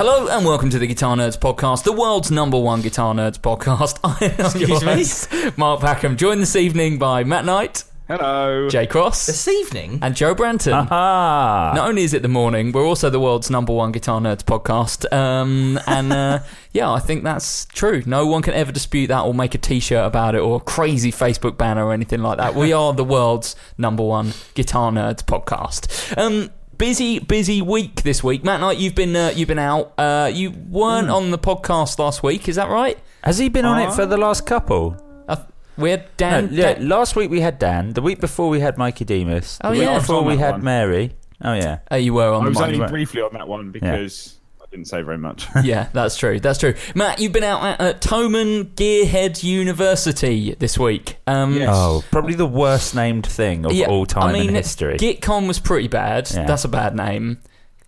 [0.00, 3.98] Hello and welcome to the Guitar Nerds podcast, the world's number one Guitar Nerds podcast.
[4.02, 8.66] I am your host, Mark Packham, joined this evening by Matt Knight, hello.
[8.70, 9.98] Jay Cross, This evening?
[10.00, 10.88] and Joe Branton.
[10.90, 14.42] Ah, Not only is it the morning, we're also the world's number one Guitar Nerds
[14.42, 15.04] podcast.
[15.12, 16.38] Um, and uh,
[16.72, 18.02] yeah, I think that's true.
[18.06, 20.60] No one can ever dispute that or make a t shirt about it or a
[20.60, 22.54] crazy Facebook banner or anything like that.
[22.54, 26.16] We are the world's number one Guitar Nerds podcast.
[26.16, 28.42] Um, busy, busy week this week.
[28.42, 29.92] Matt Knight, you've been uh, you've been out.
[29.98, 32.98] Uh, you weren't on the podcast last week, is that right?
[33.22, 34.96] has he been on it for the last couple?
[35.28, 35.36] Uh,
[35.76, 36.48] we had No, Dan.
[36.52, 37.92] yeah, Dan- last week we had Dan.
[37.92, 39.58] The week before we had Mikey Demus.
[39.58, 39.98] The Oh, week yeah.
[39.98, 40.64] before we had one.
[40.64, 41.12] Mary.
[41.42, 41.78] Oh yeah.
[41.92, 42.66] uh, you were on I the was mic.
[42.68, 42.90] only right.
[42.90, 44.39] briefly on that one because I
[44.70, 45.46] didn't say very much.
[45.64, 46.38] yeah, that's true.
[46.40, 46.74] That's true.
[46.94, 51.16] Matt, you've been out at, at Thomann Gearhead University this week.
[51.26, 51.68] Um, Yes.
[51.72, 54.96] Oh, probably the worst named thing of yeah, all time I mean, in history.
[54.96, 56.30] GitCon was pretty bad.
[56.30, 56.46] Yeah.
[56.46, 57.38] That's a bad name.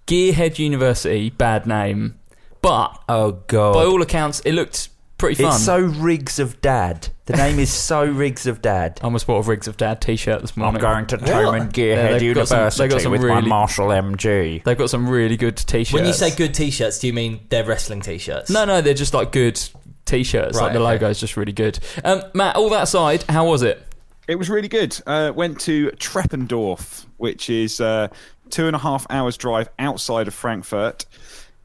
[0.06, 2.19] Gearhead University, bad name.
[2.60, 3.75] But oh god.
[3.75, 4.88] by all accounts, it looked
[5.22, 5.55] pretty fun.
[5.55, 7.09] it's so Riggs of Dad.
[7.27, 8.99] The name is so Riggs of Dad.
[9.00, 10.77] I almost bought a Rigs of Dad T-shirt this morning.
[10.77, 13.37] I'm going to Yeah, Thomann Gearhead they've got some- University they've got some with my
[13.37, 14.62] really- Marshall MG.
[14.65, 15.93] They've got some really good T-shirts.
[15.93, 18.50] When you say good t-shirts, do you mean they're wrestling t-shirts?
[18.50, 19.59] no, no, they're just like good
[20.05, 20.56] T-shirts.
[20.56, 21.05] like Right, the okay.
[21.06, 21.78] logo's just really good.
[22.04, 23.83] Um, Matt, all that aside, how was it?
[24.28, 25.00] It was really good.
[25.06, 28.09] Uh, went to Treppendorf, which is uh,
[28.50, 31.06] two and a half hours drive outside of Frankfurt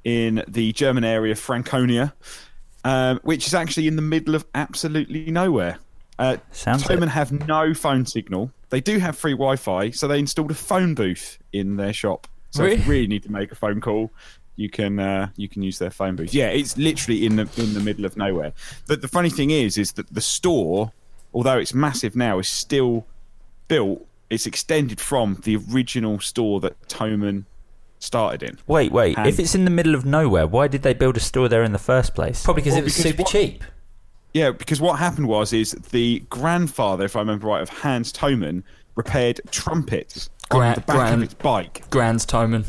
[0.03, 2.13] in the German area Franconia,
[2.87, 5.77] um, which is actually in the middle of absolutely nowhere.
[6.17, 7.09] Uh, Sounds Thomann it.
[7.09, 8.49] have no phone signal.
[8.69, 12.27] They do have free Wi-Fi, so they installed a phone booth in their shop.
[12.51, 14.09] So if you really need to make a phone call,
[14.55, 16.33] you can uh, you can use their phone booth.
[16.33, 18.53] Yeah, it's literally in the in the middle of nowhere.
[18.87, 20.93] But the funny thing is, is that the store,
[21.33, 23.05] although it's massive now, is still
[23.67, 24.07] built.
[24.29, 27.45] It's extended from the original store that Thomann
[27.99, 28.57] started in.
[28.67, 29.17] Wait, wait.
[29.17, 31.63] And- if it's in the middle of nowhere, why did they build a store there
[31.63, 32.43] in the first place?
[32.43, 33.63] Probably because Well, it was because super what- cheap.
[34.33, 38.61] Yeah, because what happened was is the grandfather, if I remember right, of Hans Thomann
[38.95, 41.89] repaired trumpets on the back gran- of his bike.
[41.89, 42.65] Grand's Thomann.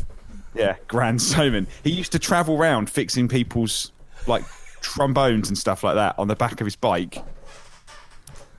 [0.55, 1.67] Yeah, Grand Thomann.
[1.83, 3.91] He used to travel around fixing people's
[4.25, 4.43] like
[4.81, 7.23] trombones and stuff like that on the back of his bike.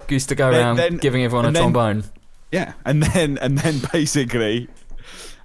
[0.09, 2.05] Used to go Then- around then- giving everyone a then- trombone.
[2.53, 4.69] Yeah, and then and then basically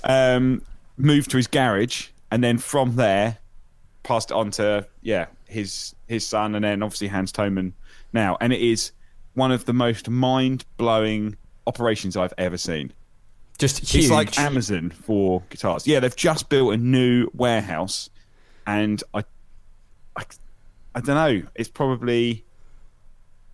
[0.03, 0.61] um,
[0.97, 3.38] moved to his garage, and then from there
[4.03, 7.73] passed it on to yeah his his son, and then obviously Hans Thomann
[8.13, 8.91] now, and it is
[9.34, 12.94] one of the most mind blowing operations I've ever seen.
[13.57, 14.05] Just huge.
[14.05, 15.88] It's like Amazon for guitars.
[15.88, 18.09] Yeah, they've just built a new warehouse,
[18.67, 19.23] and I,
[20.16, 20.23] I,
[20.94, 21.47] I don't know.
[21.55, 22.44] It's probably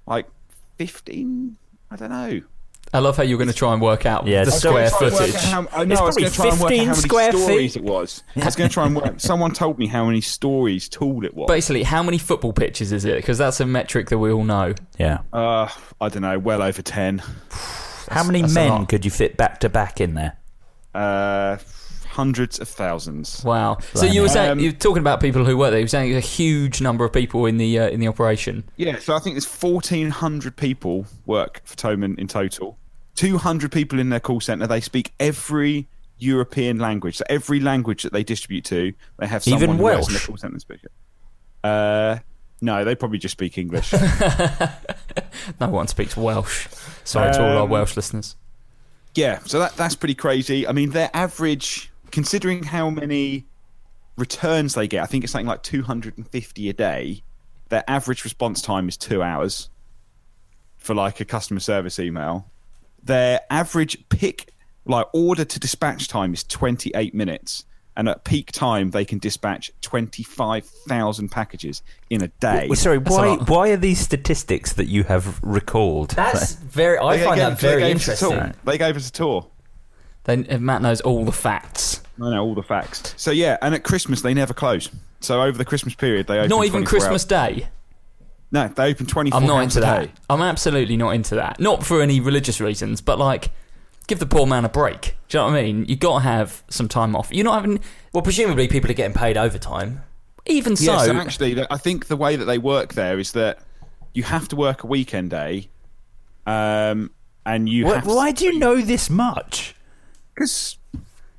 [0.07, 0.28] like
[0.78, 1.57] fifteen.
[1.91, 2.41] I don't know.
[2.94, 5.12] I love how you're going to try and work out Yeah, the the square square
[5.12, 5.34] footage.
[5.35, 5.94] How, I know.
[5.94, 7.74] It's I was going to try and work probably out how 15 many square stories
[7.74, 7.75] feet.
[7.77, 8.24] it was.
[8.36, 9.19] I was going to try and work.
[9.19, 11.48] Someone told me how many stories tall it was.
[11.48, 13.15] Basically, how many football pitches is it?
[13.15, 14.74] Because that's a metric that we all know.
[15.00, 15.19] Yeah.
[15.31, 15.69] uh,
[16.01, 16.38] I don't know.
[16.38, 17.21] Well over ten.
[18.10, 20.38] How many men could you fit back to back in there?
[20.94, 21.57] Uh,
[22.10, 23.42] hundreds of thousands.
[23.45, 23.77] Wow.
[23.94, 25.80] So you were saying Um, you're talking about people who were there.
[25.80, 28.65] You were saying a huge number of people in the uh, in the operation.
[28.75, 32.77] Yeah, so I think there's 1,400 people work for Thomann in total.
[33.21, 34.65] 200 people in their call center.
[34.65, 35.88] They speak every
[36.18, 37.18] European language.
[37.18, 40.25] So every language that they distribute to, they have someone Even works in the Welsh?
[40.27, 40.91] call center speak it.
[41.63, 42.18] Uh,
[42.62, 43.94] no, they probably just speak English.
[45.59, 46.68] No one speaks Welsh.
[47.03, 48.35] Sorry to all our Um, Welsh listeners.
[49.15, 50.67] yeah, so that that's pretty crazy.
[50.67, 53.45] I mean, their average, considering how many
[54.17, 57.24] returns they get, I think it's something like 250 a day.
[57.69, 59.69] Their average response time is two hours
[60.77, 62.45] for like a customer service email.
[63.03, 64.51] Their average pick,
[64.86, 67.65] like order to dispatch time, is 28 minutes.
[67.98, 72.68] And at peak time, they can dispatch 25,000 packages in a day.
[72.69, 76.12] Well, sorry, a why why are these statistics that you have recalled?
[76.12, 76.98] That's very.
[76.98, 78.30] I They find gave- that very gave interesting.
[78.30, 78.51] tour.
[78.63, 79.48] They gave us a tour.
[80.24, 82.01] Then Matt knows all the facts.
[82.21, 83.13] I know all the facts.
[83.18, 84.89] So yeah, and at Christmas they never close.
[85.19, 86.50] So over the Christmas period they open.
[86.50, 87.25] Not even Christmas hours.
[87.25, 87.68] Day.
[88.51, 89.39] No, they open twenty four.
[89.39, 90.06] I'm not hours into a that.
[90.06, 90.12] day.
[90.30, 91.59] I'm absolutely not into that.
[91.59, 93.50] Not for any religious reasons, but like,
[94.07, 95.15] give the poor man a break.
[95.30, 95.86] Do you know what I mean?
[95.86, 97.30] You've got to have some time off.
[97.31, 97.80] You're not having.
[98.13, 100.03] Well, presumably people are getting paid overtime.
[100.48, 103.59] Even so, Yeah, so actually, I think the way that they work there is that
[104.13, 105.69] you have to work a weekend day,
[106.45, 107.12] um,
[107.45, 109.75] and you Why, have to, why do you know this much?
[110.33, 110.77] Because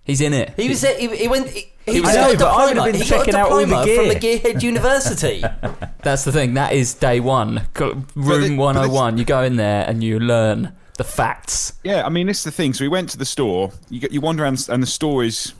[0.04, 0.52] he's in it.
[0.56, 1.48] He was he, he went.
[1.48, 2.84] He, he was got there, a but I would diploma.
[2.84, 3.96] have been he got a checking out all the diploma gear.
[3.96, 4.14] from the
[4.54, 5.44] Gearhead University.
[6.02, 6.54] That's the thing.
[6.54, 7.62] That is day one.
[7.78, 9.18] Room the- 101.
[9.18, 11.72] You go in there and you learn the facts.
[11.84, 12.72] yeah, I mean this is the thing.
[12.74, 13.72] So we went to the store.
[13.90, 15.54] You get, you wander around, and the store is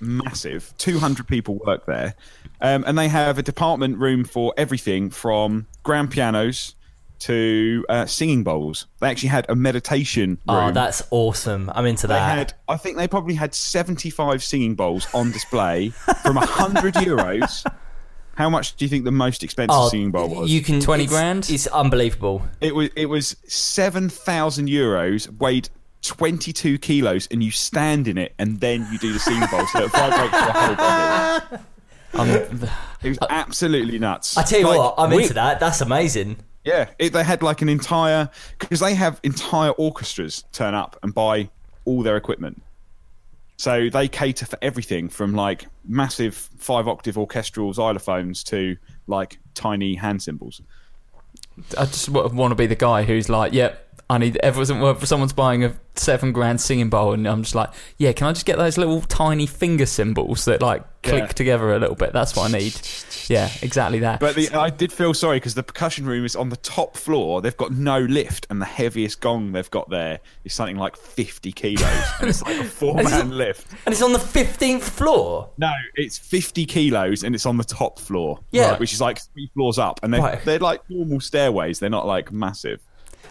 [0.00, 0.72] massive.
[0.78, 2.14] Two hundred people work there,
[2.60, 6.74] um, and they have a department room for everything from grand pianos
[7.20, 8.86] to uh, singing bowls.
[9.00, 10.38] They actually had a meditation room.
[10.48, 11.70] oh, that's awesome.
[11.74, 12.36] I'm into They that.
[12.38, 15.90] had, I think they probably had 75 singing bowls on display
[16.22, 17.64] from 100 euros.
[18.34, 20.50] How much do you think the most expensive oh, singing bowl was?
[20.50, 21.48] you can 20 it's- grand?
[21.48, 22.42] It's unbelievable.
[22.60, 25.70] It was it was 7,000 euros, weighed
[26.02, 29.84] 22 kilos, and you stand in it, and then you do the singing bowl, so
[29.84, 31.56] it vibrates your whole body.
[32.14, 32.28] Um,
[33.02, 34.38] It was absolutely nuts.
[34.38, 35.60] I tell you Like, what, I'm we- into that.
[35.60, 36.36] That's amazing.
[36.66, 38.28] Yeah, it, they had like an entire
[38.58, 41.48] because they have entire orchestras turn up and buy
[41.84, 42.60] all their equipment.
[43.56, 48.76] So they cater for everything from like massive five octave orchestral xylophones to
[49.06, 50.60] like tiny hand cymbals.
[51.78, 53.85] I just want to be the guy who's like, yep.
[54.08, 55.04] I need everyone.
[55.04, 58.12] Someone's buying a seven grand singing bowl, and I'm just like, yeah.
[58.12, 61.26] Can I just get those little tiny finger cymbals that like click Yeah.
[61.26, 62.12] together a little bit?
[62.12, 62.78] That's what I need.
[63.28, 64.20] Yeah, exactly that.
[64.20, 67.42] But the, I did feel sorry because the percussion room is on the top floor.
[67.42, 71.50] They've got no lift, and the heaviest gong they've got there is something like 50
[71.50, 72.04] kilos.
[72.20, 73.66] and it's like a four man lift.
[73.86, 75.50] And it's on the 15th floor.
[75.58, 78.38] No, it's 50 kilos and it's on the top floor.
[78.52, 78.70] Yeah.
[78.70, 79.98] Right, which is like three floors up.
[80.04, 80.44] And they're, Right.
[80.44, 81.80] they're like normal stairways.
[81.80, 82.80] They're not like massive.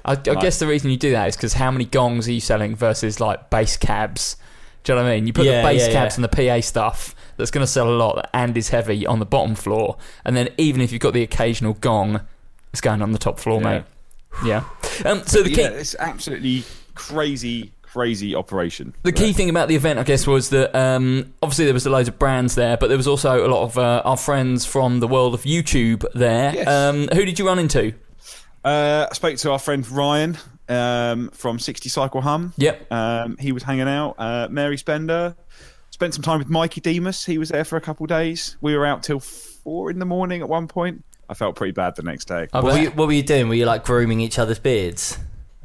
[0.06, 2.40] I, I guess the reason you do that is because how many gongs are you
[2.40, 4.38] selling versus like bass cabs?
[4.84, 5.26] Do you know what I mean?
[5.28, 6.24] You put Yeah, the bass yeah, cabs yeah.
[6.24, 9.26] and the PA stuff that's going to sell a lot and is heavy on the
[9.26, 12.22] bottom floor, and then even if you've got the occasional gong,
[12.72, 13.70] it's going on the top floor, Yeah.
[13.70, 13.84] mate.
[14.46, 14.64] Yeah.
[15.06, 16.64] Um, so the key, yeah, it's absolutely
[16.94, 18.94] crazy, crazy operation.
[19.04, 21.90] the key thing about the event, I guess, was that um, obviously there was a
[21.90, 25.00] loads of brands there, but there was also a lot of uh, our friends from
[25.00, 26.54] the world of YouTube there.
[26.54, 26.68] Yes.
[26.68, 27.94] Um, who did you run into?
[28.66, 32.52] Uh, I spoke to our friend Ryan um, from 60 Cycle Hum.
[32.58, 32.92] Yep.
[32.92, 34.16] Um, he was hanging out.
[34.18, 35.36] Uh, Mary Spender.
[35.92, 37.24] Spent some time with Mikey Demus.
[37.24, 38.58] He was there for a couple of days.
[38.60, 41.06] We were out till four in the morning at one point.
[41.30, 42.48] I felt pretty bad the next day.
[42.52, 43.48] I What were, you, what were you doing?
[43.48, 45.18] Were you like grooming each other's beards?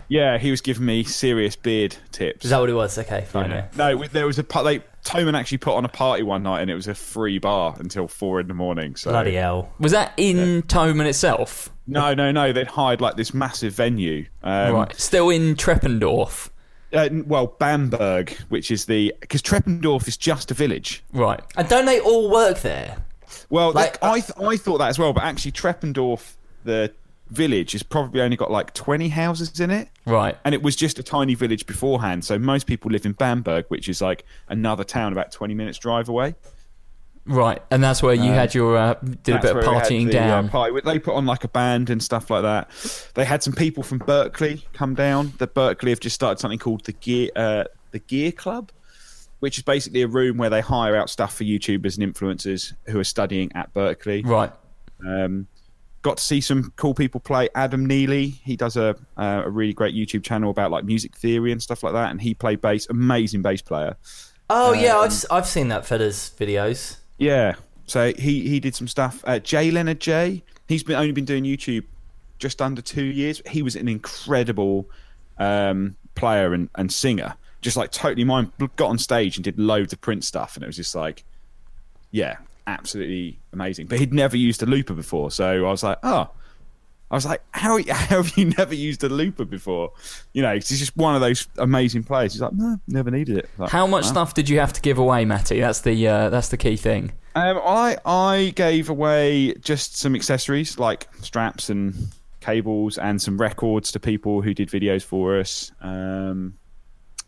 [0.09, 2.45] Yeah, he was giving me serious beard tips.
[2.45, 2.99] Is that what it was?
[2.99, 3.51] Okay, fine.
[3.51, 3.67] Yeah.
[3.77, 6.71] No, there was a pa- they Thomann actually put on a party one night, and
[6.71, 8.97] it was a free bar until four in the morning.
[8.97, 9.73] So Bloody hell.
[9.79, 11.71] was that in Thomann itself?
[11.87, 12.53] no, no, no.
[12.53, 14.27] They'd hired like this massive venue.
[14.43, 15.01] Um, right.
[15.01, 16.51] Still in Treppendorf.
[16.93, 21.03] uh, well, Bamberg, which is the because Treppendorf is just a village.
[21.13, 21.41] Right.
[21.57, 22.99] And don't they all work there?
[23.49, 26.35] Well, Like, that- I th- I thought that as well, but actually Treppendorf,
[26.65, 26.93] the
[27.31, 29.89] village, has probably only got like twenty houses in it.
[30.07, 30.37] Right.
[30.45, 33.89] And it was just a tiny village beforehand, so most people live in Bamberg, which
[33.89, 36.35] is like another town about twenty minutes drive away.
[37.27, 37.63] Right.
[37.71, 40.11] And that's where you had your uh, did a bit of where we had partying
[40.11, 40.49] the, uh, down.
[40.49, 40.81] party.
[40.85, 42.71] They put on like a band and stuff like that.
[43.15, 45.35] They had some people from Berklee come down.
[45.39, 48.73] The Berklee have just started something called the Gear uh, the Gear Club,
[49.41, 52.99] which is basically a room where they hire out stuff for YouTubers and influencers who
[52.99, 54.27] are studying at Berklee.
[54.27, 54.53] right.
[55.07, 55.47] Um,
[56.03, 57.49] got to see some cool people play.
[57.55, 61.53] Adam Neely, he does a uh, a really great YouTube channel about like music theory
[61.53, 62.89] and stuff like that, and he played bass.
[62.89, 63.97] Amazing bass player.
[64.49, 66.97] Oh, yeah, Um, I've, I've seen that fella's videos.
[67.19, 67.55] Yeah.
[67.87, 69.23] So he he did some stuff.
[69.27, 70.43] Uh, Jay Leonard J.
[70.69, 71.85] He's been only been doing YouTube
[72.39, 73.43] just under two years.
[73.47, 74.89] He was an incredible
[75.39, 77.35] um, player and, and singer.
[77.61, 78.53] Just like totally mind.
[78.77, 81.25] Got on stage and did loads of print stuff, and it was just like,
[82.11, 83.87] yeah, absolutely amazing.
[83.87, 86.31] But he'd never used a looper before, so I was like, oh,
[87.11, 89.93] I was like, how, how have you never used a looper before?
[90.33, 92.33] You know, 'cause he's just one of those amazing players.
[92.35, 93.51] He's like, no, never needed it.
[93.59, 95.61] Like, How much stuff did you have to give away, Matty?
[95.61, 97.13] That's the uh, that's the key thing.
[97.35, 101.95] Um, I I gave away just some accessories like straps and
[102.41, 105.73] cables and some records to people who did videos for us.
[105.81, 106.55] Um,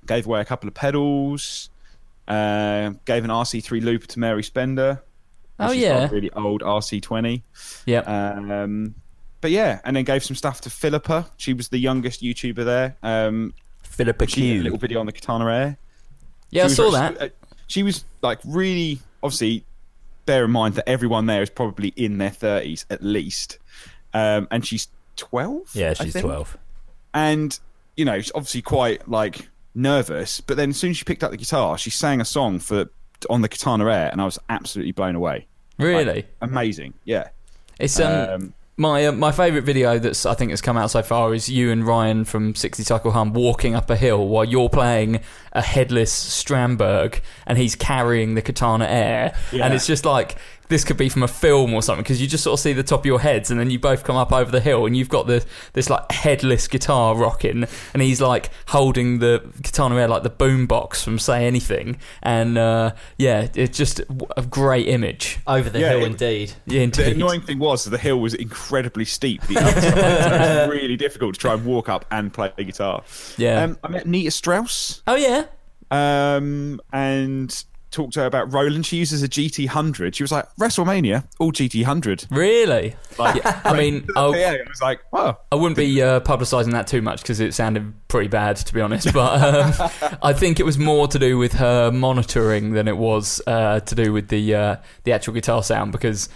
[0.07, 1.71] gave away a couple of pedals.
[2.29, 5.03] Uh, gave an RC3 looper to Mary Spender.
[5.59, 5.99] Oh, yeah.
[6.01, 7.43] like really old RC20.
[7.87, 8.01] Yeah.
[8.01, 8.95] Um,
[9.41, 11.29] but yeah, and then gave some stuff to Philippa.
[11.37, 12.97] She was the youngest YouTuber there.
[13.03, 14.63] Um, Philippa she did a Q.
[14.63, 15.79] little video on the Katana Air.
[16.51, 17.21] yeah, I saw was that.
[17.23, 17.29] uh,
[17.67, 19.65] She was like really, obviously,
[20.27, 23.59] bear in mind that everyone there is probably in their 30s at least.
[24.15, 25.75] Um, and she's 12?
[25.75, 26.57] Yeah, she's 12.
[27.15, 27.59] And,
[27.97, 30.41] you know, she's obviously quite like nervous.
[30.41, 32.91] But then as soon as she picked up the guitar, she sang a song for
[33.31, 35.47] on the Katana Air, and I was absolutely blown away.
[35.79, 36.05] Really?
[36.05, 36.95] Like, amazing.
[37.05, 37.29] Yeah.
[37.79, 41.03] It's um, Um, my uh, my favorite video that's I think has come out so
[41.03, 44.69] far is you and Ryan from 60 Cycle Hum walking up a hill while you're
[44.71, 45.21] playing
[45.53, 46.13] a headless
[46.43, 49.65] Strandberg and he's carrying the Katana Air, Yeah.
[49.67, 50.37] and it's just like
[50.73, 52.83] this could be from a film or something because you just sort of see the
[52.83, 55.09] top of your heads and then you both come up over the hill and you've
[55.11, 60.23] got the this like headless guitar rocking and he's like holding the Katana Air like
[60.23, 64.01] the boombox from Say Anything and uh, yeah it's just
[64.37, 65.39] a great image.
[65.47, 66.53] Over the Yeah, hill, it- indeed.
[66.67, 69.43] Yeah, The annoying thing was the hill was incredibly steep.
[69.43, 72.65] The upside, so it was really difficult to try and walk up and play the
[72.65, 73.03] guitar.
[73.37, 73.63] Yeah.
[73.63, 75.45] Um, I met Nita Strauss Oh yeah.
[75.91, 78.85] um, and talked to her about Roland.
[78.87, 80.17] She uses a GT hundred.
[80.17, 82.25] She was like WrestleMania, all GT hundred.
[82.31, 82.97] Really?
[83.19, 86.87] Yeah, I mean, I, yeah, I was like, oh, I wouldn't be uh, publicising that
[86.87, 89.13] too much because it sounded pretty bad, to be honest.
[89.13, 89.91] But um,
[90.23, 93.95] I think it was more to do with her monitoring than it was uh, to
[93.95, 96.29] do with the uh, the actual guitar sound because.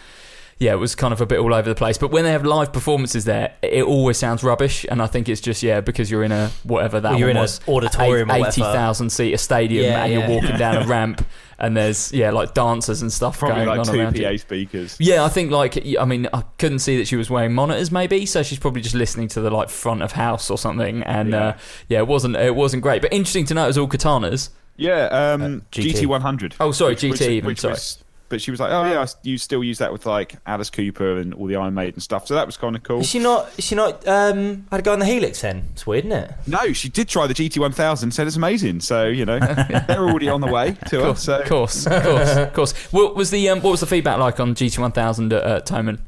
[0.59, 1.99] Yeah, it was kind of a bit all over the place.
[1.99, 4.87] But when they have live performances there, it always sounds rubbish.
[4.91, 7.37] And I think it's just, yeah, because you're in a, whatever that Well, you're one
[7.37, 8.49] in a was, auditorium or whatever.
[8.49, 10.19] 80,000 seater stadium Yeah, and yeah.
[10.19, 11.27] you're walking down a ramp
[11.59, 14.39] and there's, yeah, like dancers and stuff probably going like on two around PA you.
[14.39, 14.97] speakers.
[14.99, 18.27] Yeah, I think like I mean I couldn't see that she was wearing monitors maybe,
[18.27, 21.03] so she's probably just listening to the like front of house or something.
[21.03, 21.59] And yeah, uh,
[21.89, 24.51] yeah it wasn't it wasn't great, but interesting to know it was all katanas.
[24.77, 25.93] Yeah, um, GT.
[25.93, 26.55] GT one hundred.
[26.61, 27.73] Oh, sorry, GT even, sorry.
[27.73, 27.99] Was,
[28.29, 30.71] but she was like, oh yeah, I s- you still use that with like Alice
[30.71, 32.27] Cooper and all the Iron Maiden stuff.
[32.27, 33.01] So that was kind of cool.
[33.01, 33.51] Is she not?
[33.59, 34.07] Is she not?
[34.07, 35.69] Um, had to go on the Helix then.
[35.73, 36.33] It's weird, isn't it?
[36.47, 38.11] No, she did try the GT one thousand.
[38.13, 38.81] Said it's amazing.
[38.81, 39.39] So you know
[39.89, 41.23] they're already on the way to Cool, us.
[41.25, 42.73] So Of course, of course, of course.
[42.93, 45.61] What was the um, what was the feedback like on GT one thousand at uh,
[45.61, 45.99] Thomann?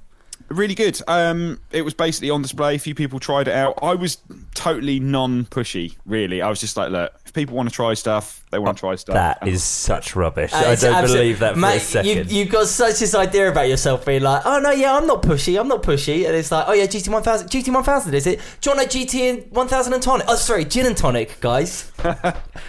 [0.49, 1.01] Really good.
[1.07, 2.77] Um, it was basically on display.
[2.77, 3.79] A few people tried it out.
[3.83, 4.19] I was
[4.55, 5.97] totally non-pushy.
[6.07, 8.81] Really, I was just like, look, if people want to try stuff, they want to
[8.81, 9.13] try stuff.
[9.15, 10.53] That And- is such rubbish.
[10.55, 12.31] Uh, I don't absolute- believe that for Mate, a second.
[12.31, 15.23] You, you've got such this idea about yourself being like, oh no, yeah, I'm not
[15.23, 18.41] pushy, I'm not pushy, and it's like, oh yeah, GT 1000, GT 1000, is it?
[18.63, 20.27] Do you want a GT 1000 and tonic?
[20.29, 21.93] Oh, sorry, gin and tonic, guys.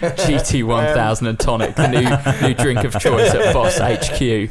[0.00, 4.50] GT one thousand and tonic, the new new drink of choice at Boss HQ.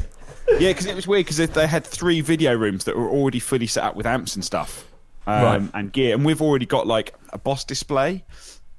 [0.58, 3.66] Yeah, because it was weird because they had three video rooms that were already fully
[3.66, 4.86] set up with amps and stuff
[5.26, 5.70] um, Right.
[5.74, 8.24] and gear, and we've already got like a boss display.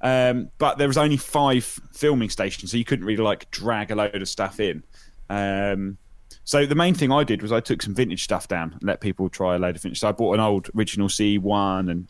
[0.00, 3.94] Um, but there was only five filming stations, so you couldn't really like drag a
[3.94, 4.82] load of stuff in.
[5.30, 5.96] Um,
[6.44, 9.00] so the main thing I did was I took some vintage stuff down and let
[9.00, 10.00] people try a load of vintage.
[10.00, 12.08] So I bought an old original C1 and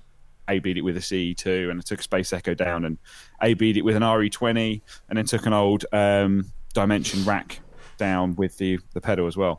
[0.49, 2.97] AB'd it with a CE2, and I took a Space Echo down and
[3.43, 7.61] AB'd it with an RE20, and then took an old um, Dimension rack
[8.07, 9.57] down with the the pedal as well.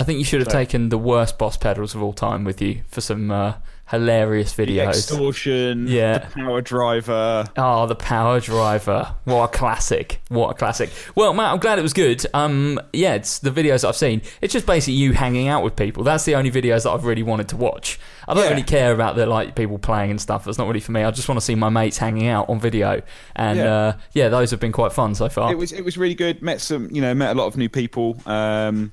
[0.00, 2.60] I think you should have So- taken the worst boss pedals of all time with
[2.62, 3.54] you for some uh,
[3.90, 4.88] hilarious The videos.
[4.88, 6.18] extortion, Yeah.
[6.18, 7.46] the power driver.
[7.56, 9.14] Oh, the Power Driver!
[9.24, 10.20] What a classic!
[10.28, 10.90] What a classic!
[11.14, 12.24] Well, Matt, I'm glad it was good.
[12.32, 14.22] Um, yeah, it's the videos that I've seen.
[14.40, 16.04] It's just basically you hanging out with people.
[16.04, 17.98] That's the only videos that I've really wanted to watch.
[18.28, 18.50] I don't Yeah.
[18.50, 20.44] really care about the like people playing and stuff.
[20.44, 21.02] That's not really for me.
[21.02, 23.02] I just want to see my mates hanging out on video,
[23.34, 23.74] and Yeah.
[23.74, 25.50] uh, yeah, those have been quite fun so far.
[25.50, 26.40] It was it was really good.
[26.42, 28.92] Met some, you know, met a lot of new people, um,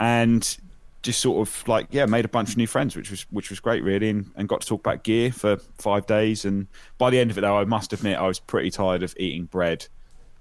[0.00, 0.56] and
[1.02, 3.60] just sort of like yeah, made a bunch of new friends, which was which was
[3.60, 6.44] great really, and, and got to talk about gear for five days.
[6.44, 6.66] And
[6.98, 9.44] by the end of it, though, I must admit I was pretty tired of eating
[9.46, 9.86] bread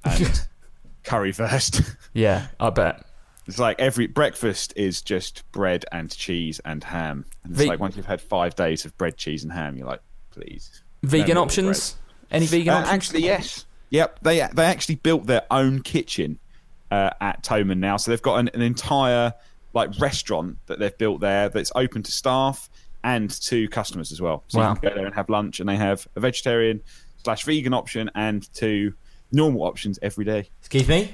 [0.03, 0.47] and
[1.03, 1.81] curry first
[2.13, 3.05] yeah, I bet.
[3.47, 7.25] It's like every breakfast is just bread and cheese and ham.
[7.43, 9.87] And it's Ve- like once you've had five days of bread, cheese, and ham, you're
[9.87, 10.83] like, please.
[11.01, 11.97] Vegan options?
[12.29, 12.93] Any vegan Uh, options?
[12.93, 13.65] actually, yes.
[13.89, 14.19] Yep.
[14.21, 16.37] They they actually built their own kitchen
[16.91, 19.33] uh, at Thomann now, so they've got an, an entire
[19.73, 22.69] like restaurant that they've built there that's open to staff
[23.03, 24.43] and to customers as well.
[24.47, 24.69] So Wow.
[24.73, 26.81] you can go there and have lunch, and they have a vegetarian
[27.23, 28.93] slash vegan option and two
[29.31, 30.49] normal options every day.
[30.59, 31.13] Excuse me?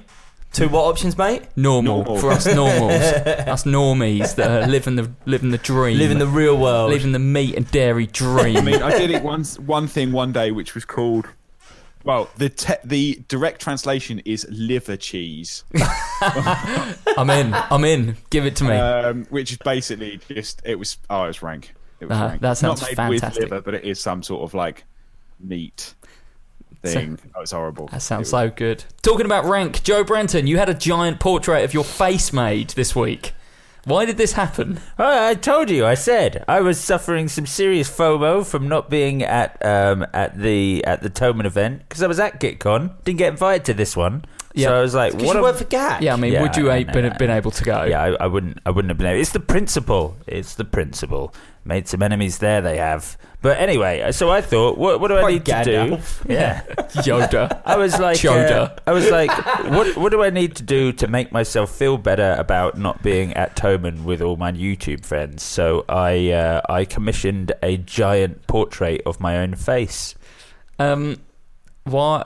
[0.54, 1.44] Two what options, mate?
[1.58, 2.18] Normal, Normal.
[2.20, 2.92] for us normals,
[3.54, 6.90] us normies that are living the living the dream, Live in the real world.
[6.90, 8.56] living the meat and dairy dream.
[8.58, 9.60] I mean, I did it once.
[9.60, 11.28] One thing one day, which was called.
[12.08, 15.66] Well, the te- the direct translation is liver cheese,
[17.18, 17.54] I'm in.
[17.54, 18.16] I'm in.
[18.30, 18.72] Give it to me.
[18.76, 21.74] um, which is basically just it was oh it was rank.
[22.00, 22.42] It was Uh, rank.
[22.42, 23.44] that sounds Not made fantastic.
[23.44, 24.86] with liver, but it is some sort of like
[25.40, 25.94] meat
[26.84, 27.20] thing.
[27.36, 27.88] oh, it's horrible.
[27.88, 28.86] that sounds so good.
[29.02, 32.96] Talking about rank, Joe Brenton, you had a giant portrait of your face made this
[32.96, 33.34] week.
[33.88, 34.80] Why did this happen?
[35.00, 35.86] Oh, I told you.
[35.86, 40.84] I said I was suffering some serious FOMO from not being at um, at the
[40.86, 42.92] at the Thomann event because I was at GitCon.
[43.06, 44.26] Didn't get invited to this one.
[44.54, 44.68] Yeah.
[44.70, 46.02] So I was like, "What?" you am- work for GAK.
[46.02, 47.84] Yeah, I mean, Yeah, would you I have know, been, I been able to go?
[47.86, 48.58] yeah, I, I wouldn't.
[48.66, 49.22] I wouldn't have been able.
[49.22, 50.18] It's the principle.
[50.28, 51.34] It's the principle.
[51.64, 52.60] Made some enemies there.
[52.62, 53.18] They have.
[53.42, 55.98] But anyway, so I thought, what, what do I need to do?
[56.28, 56.62] Yeah.
[57.06, 57.62] Yoda.
[57.66, 58.78] I was like, uh, Yoda.
[58.88, 59.30] I was like,
[59.70, 63.34] what what do I need to do to make myself feel better about not being
[63.34, 65.44] at Thomann with all my YouTube friends?
[65.44, 70.16] So I uh, I commissioned a giant portrait of my own face.
[70.80, 71.18] Um,
[71.84, 72.26] why?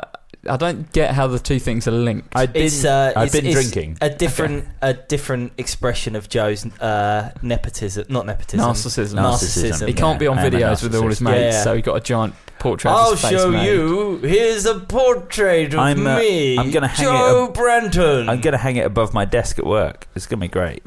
[0.50, 2.29] I don't get how the two things are linked.
[2.36, 3.98] I've been It's, uh, I'd it's, been it's drinking.
[4.01, 9.15] A different, a different expression of Joe's uh, nepotism, not nepotism, Narcissism.
[9.19, 9.88] Narcissism.
[9.88, 11.63] he can't be on I videos with all his mates, Yeah.
[11.63, 12.89] so he got a giant portrait.
[12.91, 13.65] I'll of his face show made.
[13.67, 14.17] you.
[14.17, 16.57] Here's a portrait of I'm, uh, me.
[16.57, 18.27] I'm gonna hang it Joe up- Brenton.
[18.27, 20.07] I'm gonna hang it above my desk at work.
[20.15, 20.81] It's gonna be great.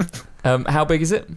[0.44, 1.28] Um, how big is it?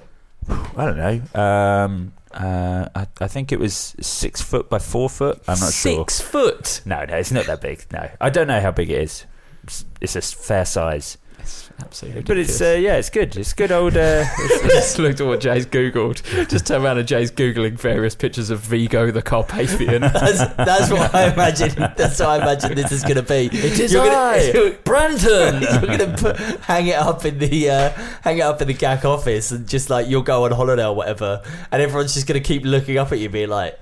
[0.50, 1.40] I don't know.
[1.40, 5.42] Um, uh, I, I think it was six foot by four foot.
[5.48, 6.06] I'm not sure.
[6.06, 6.82] Six foot.
[6.86, 7.86] No, no, it's not that big.
[7.92, 9.26] No, I don't know how big it is.
[9.64, 11.18] It's, it's a fair size,
[11.80, 12.22] absolutely.
[12.24, 13.36] but it's uh, yeah, it's good.
[13.36, 13.96] It's good old.
[13.96, 14.26] Uh,
[14.68, 16.22] just looked at what Jay's googled.
[16.50, 20.02] Just turn around and Jay's googling various pictures of Vigo the Carpathian.
[20.14, 21.74] that's, that's what I imagine.
[21.98, 23.50] That's what I imagine this is going to be.
[23.52, 25.62] It is I, Brenton.
[25.62, 27.90] You're going to hang it up in the uh,
[28.22, 30.96] hang it up in the GAK office, and just like you'll go on holiday or
[30.96, 31.42] whatever,
[31.72, 33.80] and everyone's just going to keep looking up at you, being like,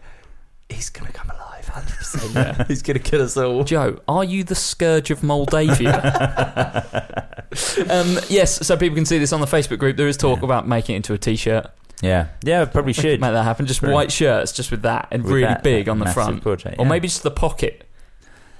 [0.69, 1.29] "He's going to come
[1.75, 2.67] alive, hundred percent.
[2.67, 5.93] He's going to kill us all." Joe, are you the scourge of Moldavia?
[7.89, 9.97] um, yes, so people can see this on the Facebook group.
[9.97, 11.67] There is talk about making it into a T-shirt.
[12.01, 13.21] yeah, yeah, probably We could should.
[13.21, 13.65] make that happen.
[13.65, 13.95] Just Brilliant.
[13.95, 16.43] white shirts, just with that, and With really that, big that on the massive front,
[16.43, 17.83] portrait, or maybe just the pocket.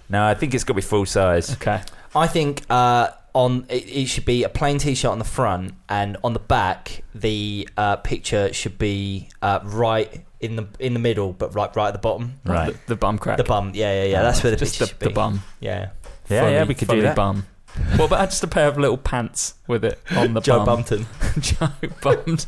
[0.09, 1.51] No, I think it's got to be full size.
[1.53, 1.81] Okay.
[2.15, 6.17] I think uh, on it, it should be a plain T-shirt on the front, and
[6.23, 11.33] on the back, the uh, picture should be uh, right in the in the middle,
[11.33, 12.39] but right right at the bottom.
[12.45, 12.73] Right.
[12.73, 13.37] The, the bum crack.
[13.37, 14.21] The bum, yeah, yeah, yeah.
[14.21, 15.13] That's where the just picture the, should the be.
[15.13, 15.43] bum.
[15.59, 15.89] Yeah,
[16.29, 17.15] Yeah, Fully- yeah, we could do fully that.
[17.15, 17.45] Bum.
[17.97, 20.65] What about just a pair of little pants with it on the Joe bum?
[20.83, 21.05] Bumpton.
[21.41, 21.67] Joe
[22.01, 22.45] bummed.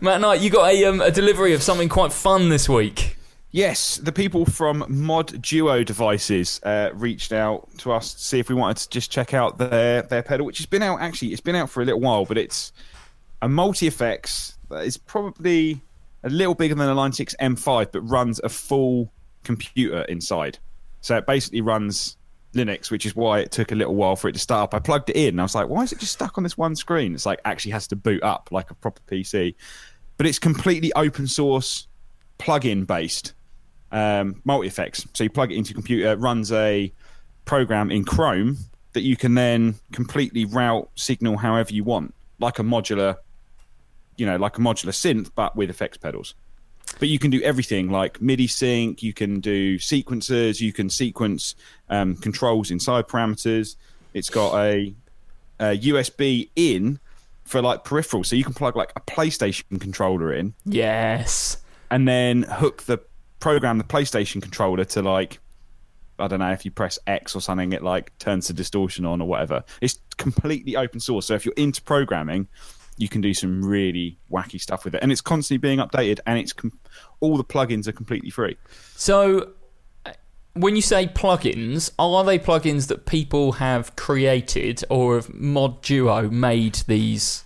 [0.00, 3.16] Matt Knight, you got a um, a delivery of something quite fun this week.
[3.50, 8.48] Yes, the people from Mod Duo Devices uh, reached out to us to see if
[8.50, 11.32] we wanted to just check out their their pedal, which has been out actually.
[11.32, 12.72] It's been out for a little while, but it's
[13.42, 15.80] a multi effects that is probably
[16.28, 19.12] a little bigger than a Line 6 M5, but runs a full
[19.44, 20.58] computer inside.
[21.00, 22.16] So it basically runs
[22.54, 24.74] Linux, which is why it took a little while for it to start up.
[24.74, 26.56] I plugged it in, and I was like, "Why is it just stuck on this
[26.56, 29.54] one screen?" It's like actually has to boot up like a proper PC,
[30.16, 31.86] but it's completely open source,
[32.38, 33.34] plug-in based
[33.92, 35.06] um, multi effects.
[35.14, 36.92] So you plug it into your computer, it runs a
[37.44, 38.56] program in Chrome
[38.92, 43.16] that you can then completely route signal however you want, like a modular,
[44.18, 46.34] you know, like a modular synth, but with effects pedals.
[46.98, 49.02] But you can do everything like MIDI sync.
[49.02, 50.60] You can do sequences.
[50.60, 51.54] You can sequence
[51.88, 53.76] um, controls inside parameters.
[54.14, 54.94] It's got a,
[55.60, 56.98] a USB in
[57.44, 61.58] for like peripherals, so you can plug like a PlayStation controller in Yes.
[61.90, 62.98] and then hook the
[63.40, 65.38] program the PlayStation controller to like
[66.18, 69.20] I don't know if you press X or something, it like turns the distortion on
[69.22, 69.62] or whatever.
[69.80, 72.48] It's completely open source, so if you're into programming,
[72.98, 76.38] you can do some really wacky stuff with it, and it's constantly being updated, and
[76.38, 76.78] it's com-
[77.20, 78.56] all the plugins are completely free.
[78.96, 79.50] So,
[80.04, 80.12] uh,
[80.54, 86.28] when you say plugins, are they plugins that people have created, or have Mod Duo
[86.28, 87.44] made these?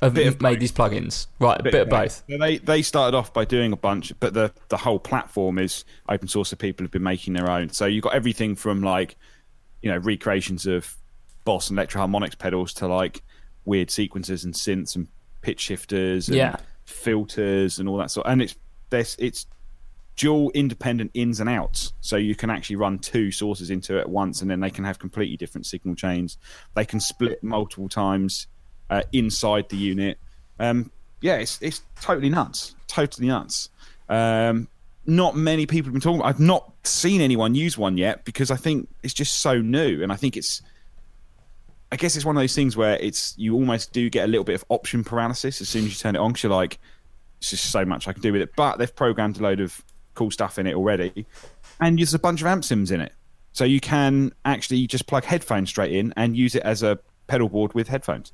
[0.00, 0.60] Have Bit of made both.
[0.60, 1.58] these plugins, right?
[1.58, 2.22] A bit, of both.
[2.30, 5.84] So they they started off by doing a bunch, but the the whole platform is
[6.08, 7.70] open source, so people have been making their own.
[7.70, 9.16] So you've got everything from like,
[9.82, 10.96] you know, recreations of
[11.44, 13.22] Boss and Electro Harmonix pedals to like
[13.68, 15.06] weird sequences and synths and
[15.42, 16.56] pitch shifters and Yeah.
[16.84, 18.26] filters and all that sort.
[18.26, 18.56] And it's
[18.90, 19.46] this it's
[20.16, 24.08] dual independent ins and outs, so you can actually run two sources into it at
[24.08, 26.38] once, and then they can have completely different signal chains.
[26.74, 28.48] They can split multiple times
[28.90, 30.18] uh, inside the unit.
[30.58, 33.68] Um, yeah, it's it's totally nuts, totally nuts.
[34.08, 34.66] Um,
[35.06, 36.22] not many people have been talking.
[36.22, 40.10] I've not seen anyone use one yet because I think it's just so new, and
[40.10, 40.62] I think it's
[41.90, 44.44] I guess it's one of those things where it's you almost do get a little
[44.44, 46.32] bit of option paralysis as soon as you turn it on.
[46.32, 46.78] Cause you're like,
[47.38, 48.50] it's just so much I can do with it.
[48.56, 49.82] But they've programmed a load of
[50.14, 51.26] cool stuff in it already,
[51.80, 53.12] and there's a bunch of amp sims in it,
[53.52, 57.48] so you can actually just plug headphones straight in and use it as a pedal
[57.48, 58.32] board with headphones.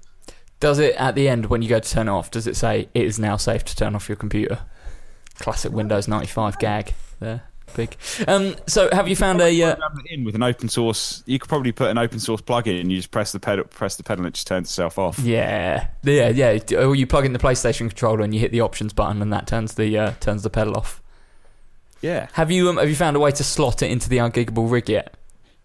[0.60, 2.30] Does it at the end when you go to turn it off?
[2.30, 4.60] Does it say it is now safe to turn off your computer?
[5.38, 7.42] Classic Windows ninety five gag there.
[7.74, 7.96] Big.
[8.28, 9.62] Um, so, have you found a?
[9.62, 11.22] Uh, in with an open source.
[11.26, 13.64] You could probably put an open source plug in, and you just press the pedal,
[13.64, 15.18] press the pedal, and it just turns itself off.
[15.18, 16.58] yeah, yeah, yeah.
[16.76, 19.46] Or you plug in the PlayStation controller and you hit the options button, and that
[19.46, 21.02] turns the uh, turns the pedal off.
[22.00, 22.28] Yeah.
[22.34, 24.88] Have you um, have you found a way to slot it into the ungiggable rig
[24.88, 25.14] yet?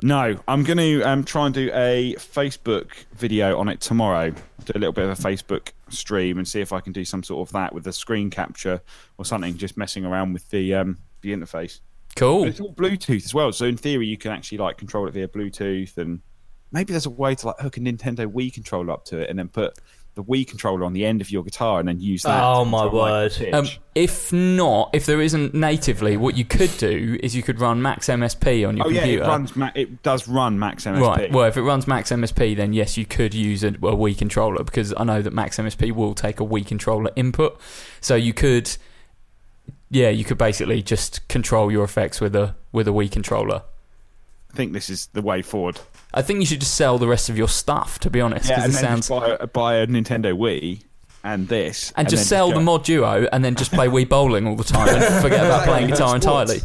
[0.02, 4.32] No, I'm going to um, try and do a Facebook video on it tomorrow.
[4.64, 7.22] Do a little bit of a Facebook stream and see if I can do some
[7.22, 8.82] sort of that with the screen capture
[9.18, 9.58] or something.
[9.58, 11.82] Just messing around with the um, the interface.
[12.16, 12.42] Cool.
[12.42, 15.12] But it's all Bluetooth as well, so in theory you can actually like control it
[15.12, 16.22] via Bluetooth, and
[16.72, 19.40] maybe there's a way to like hook a Nintendo Wii controller up to it and
[19.40, 19.78] then put
[20.16, 22.44] the Wii controller on the end of your guitar and then use that.
[22.44, 23.32] Oh, my word.
[23.32, 23.54] pitch.
[23.54, 27.82] Um, if not, if there isn't natively, what you could do is you could run
[27.82, 29.24] Max MSP on your oh yeah, computer.
[29.24, 29.56] it runs.
[29.56, 31.02] Ma- it does run Max MSP.
[31.02, 31.32] Right.
[31.32, 34.64] Well, if it runs Max MSP, then yes, you could use a, a Wii controller
[34.64, 37.60] because I know that Max MSP will take a Wii controller input.
[38.02, 38.76] So you could,
[39.90, 43.64] yeah, you could basically just control your effects with a with a Wii controller.
[44.52, 45.80] I think this is the way forward.
[46.14, 48.64] I think you should just sell the rest of your stuff, to be honest, because
[48.66, 49.08] and it then sounds.
[49.08, 50.82] just buy, a- buy a Nintendo Wii
[51.24, 54.48] and this, and just sell go- the mod duo and then just play Wii bowling
[54.48, 56.26] all the time and forget about playing guitar Sports.
[56.26, 56.62] entirely.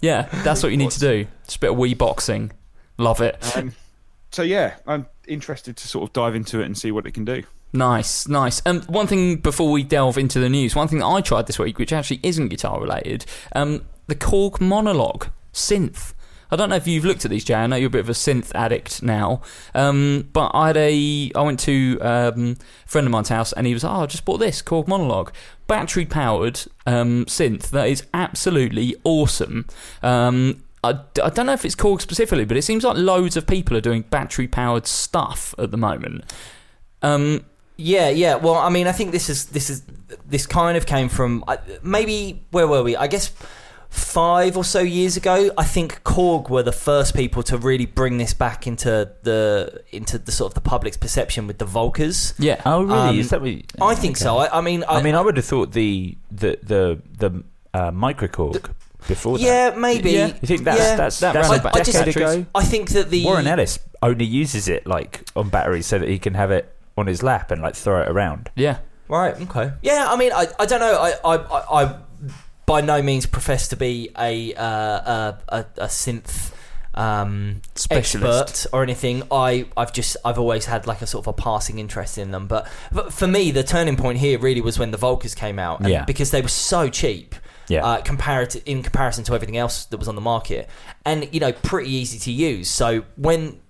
[0.00, 1.26] Yeah, that's what you need to do.
[1.44, 2.52] Just a bit of Wii boxing.
[2.98, 3.56] Love it.
[3.56, 3.74] Um,
[4.30, 7.24] so yeah, I'm interested to sort of dive into it and see what it can
[7.26, 7.42] do.
[7.76, 8.62] Nice, nice.
[8.64, 11.58] Um, one thing before we delve into the news, one thing that I tried this
[11.58, 16.14] week, which actually isn't guitar related, um, the Korg Monologue synth.
[16.50, 17.54] I don't know if you've looked at these, Jay.
[17.54, 19.42] I know you're a bit of a synth addict now,
[19.74, 21.32] um, but I had a.
[21.34, 24.24] I went to um, a friend of mine's house, and he was, "Oh, I just
[24.24, 25.32] bought this Korg Monologue,
[25.66, 29.66] battery powered um, synth that is absolutely awesome."
[30.02, 33.46] Um, I, I don't know if it's Korg specifically, but it seems like loads of
[33.46, 36.32] people are doing battery powered stuff at the moment.
[37.02, 37.44] Um,
[37.76, 38.36] Yeah, yeah.
[38.36, 39.82] Well, I mean, I think this is this is
[40.26, 42.96] this kind of came from uh, maybe where were we?
[42.96, 43.32] I guess
[43.90, 45.50] five or so years ago.
[45.56, 50.18] I think Korg were the first people to really bring this back into the into
[50.18, 52.34] the sort of the public's perception with the Volcas.
[52.38, 52.60] yeah.
[52.64, 52.98] Oh, really?
[52.98, 54.24] Um, Is that what you, I think okay.
[54.24, 54.38] so.
[54.38, 57.90] I, I mean, I, I mean, I would have thought the the the the uh,
[57.90, 58.70] microKORG
[59.06, 59.44] before that.
[59.44, 60.12] yeah, maybe.
[60.12, 60.26] Yeah.
[60.28, 60.96] You think that's Yeah.
[60.96, 62.16] that's, That that's ran a about decade batteries.
[62.16, 62.46] ago?
[62.54, 66.18] I think that the Warren Ellis only uses it like on batteries so that he
[66.18, 68.50] can have it on his lap and like throw it around.
[68.56, 68.78] Yeah.
[69.08, 69.40] Right.
[69.40, 69.72] Okay.
[69.82, 70.06] Yeah.
[70.08, 70.98] I mean, I, I don't know.
[71.00, 71.98] I, I, I, I
[72.66, 76.52] by no means profess to be a uh, a, a, a synth
[76.94, 78.50] um, Specialist.
[78.50, 79.22] expert or anything.
[79.30, 82.46] I I've just I've always had like a sort of a passing interest in them.
[82.46, 85.80] But, but for me, the turning point here really was when the Volcas came out.
[85.80, 86.04] And Yeah.
[86.04, 87.34] Because they were so cheap.
[87.68, 87.84] Yeah.
[87.84, 90.70] Uh, comparative in comparison to everything else that was on the market,
[91.04, 92.68] and you know, pretty easy to use.
[92.70, 93.60] So when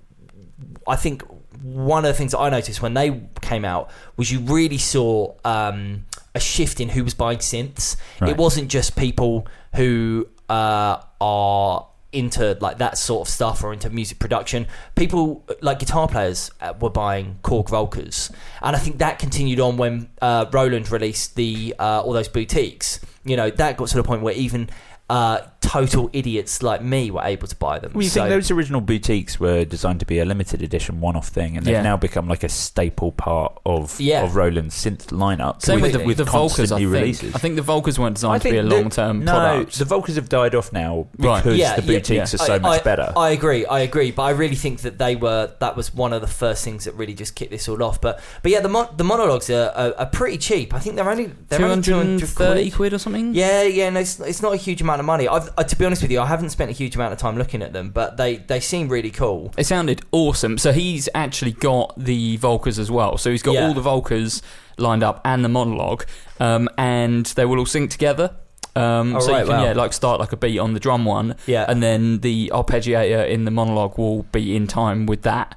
[0.86, 1.22] I think
[1.62, 5.34] one of the things that I noticed when they came out was you really saw
[5.44, 7.96] um, a shift in who was buying synths.
[8.20, 8.30] Right.
[8.30, 13.90] It wasn't just people who uh, are into like that sort of stuff or into
[13.90, 14.66] music production.
[14.94, 19.76] People like guitar players uh, were buying Korg Volcas, and I think that continued on
[19.76, 23.00] when uh, Roland released the uh, all those boutiques.
[23.24, 24.70] You know, that got to the point where even
[25.08, 27.92] uh, total idiots like me were able to buy them.
[27.94, 31.28] Well, you So- think those original boutiques were designed to be a limited edition one-off
[31.28, 31.82] thing, and they've Yeah.
[31.82, 34.22] now become like a staple part of Yeah.
[34.24, 35.62] of Roland's synth lineup.
[35.62, 36.92] Same with, with, the, with the Volcas, constant I think.
[36.92, 37.34] releases.
[37.34, 39.78] I think the Volcas weren't designed to be a the- long-term no, product.
[39.78, 41.42] the Volcas have died off now Right.
[41.42, 42.22] because Yeah, the boutiques yeah.
[42.22, 43.12] are so I- much I- better.
[43.16, 46.20] I agree, I agree, but I really think that they were that was one of
[46.20, 48.00] the first things that really just kicked this all off.
[48.00, 50.74] But but yeah, the mon- the monologues are, are, are pretty cheap.
[50.74, 52.74] I think they're only they're only 200 230 quid.
[52.74, 53.34] quid or something?
[53.34, 55.28] Yeah, yeah, no, it's, it's not a huge amount of money.
[55.28, 57.36] I've, uh, to be honest with you, I haven't spent a huge amount of time
[57.38, 59.52] looking at them, but they, they seem really cool.
[59.56, 60.58] It sounded awesome.
[60.58, 63.16] So he's actually got the Volcas as well.
[63.18, 63.68] So he's got Yeah.
[63.68, 64.42] all the Volcas
[64.78, 66.04] lined up and the monologue,
[66.40, 68.34] um, and they will all sync together.
[68.74, 69.64] Um, Oh, so right, you can wow.
[69.64, 71.64] yeah like start like a beat on the drum one, Yeah.
[71.66, 75.54] and then the arpeggiator in the monologue will be in time with that.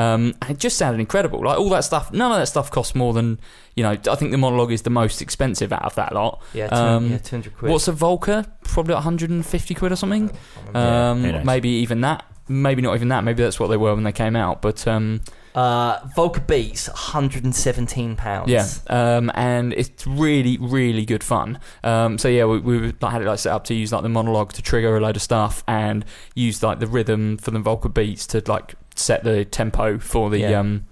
[0.00, 1.40] Um, and it just sounded incredible.
[1.44, 3.38] Like all that stuff, none of that stuff costs more than
[3.76, 3.90] you know.
[3.90, 6.42] I think the monologue is the most expensive out of that lot.
[6.54, 7.70] Yeah, two, Um, yeah 200 quid.
[7.72, 8.46] What's a Volca?
[8.64, 10.30] Probably 150 quid or something.
[10.74, 12.24] Yeah, Um, maybe even that.
[12.48, 13.22] Maybe not even that.
[13.24, 14.60] Maybe that's what they were when they came out.
[14.60, 15.20] But um,
[15.54, 18.50] uh, Volca Beats, 117 pounds.
[18.50, 21.58] yeah, um, and it's really, really good fun.
[21.84, 24.52] Um, so yeah, we, we had it like set up to use like the monologue
[24.54, 28.26] to trigger a load of stuff, and use like the rhythm for the Volca beats
[28.28, 30.60] to like set the tempo for the Yeah.
[30.60, 30.86] um,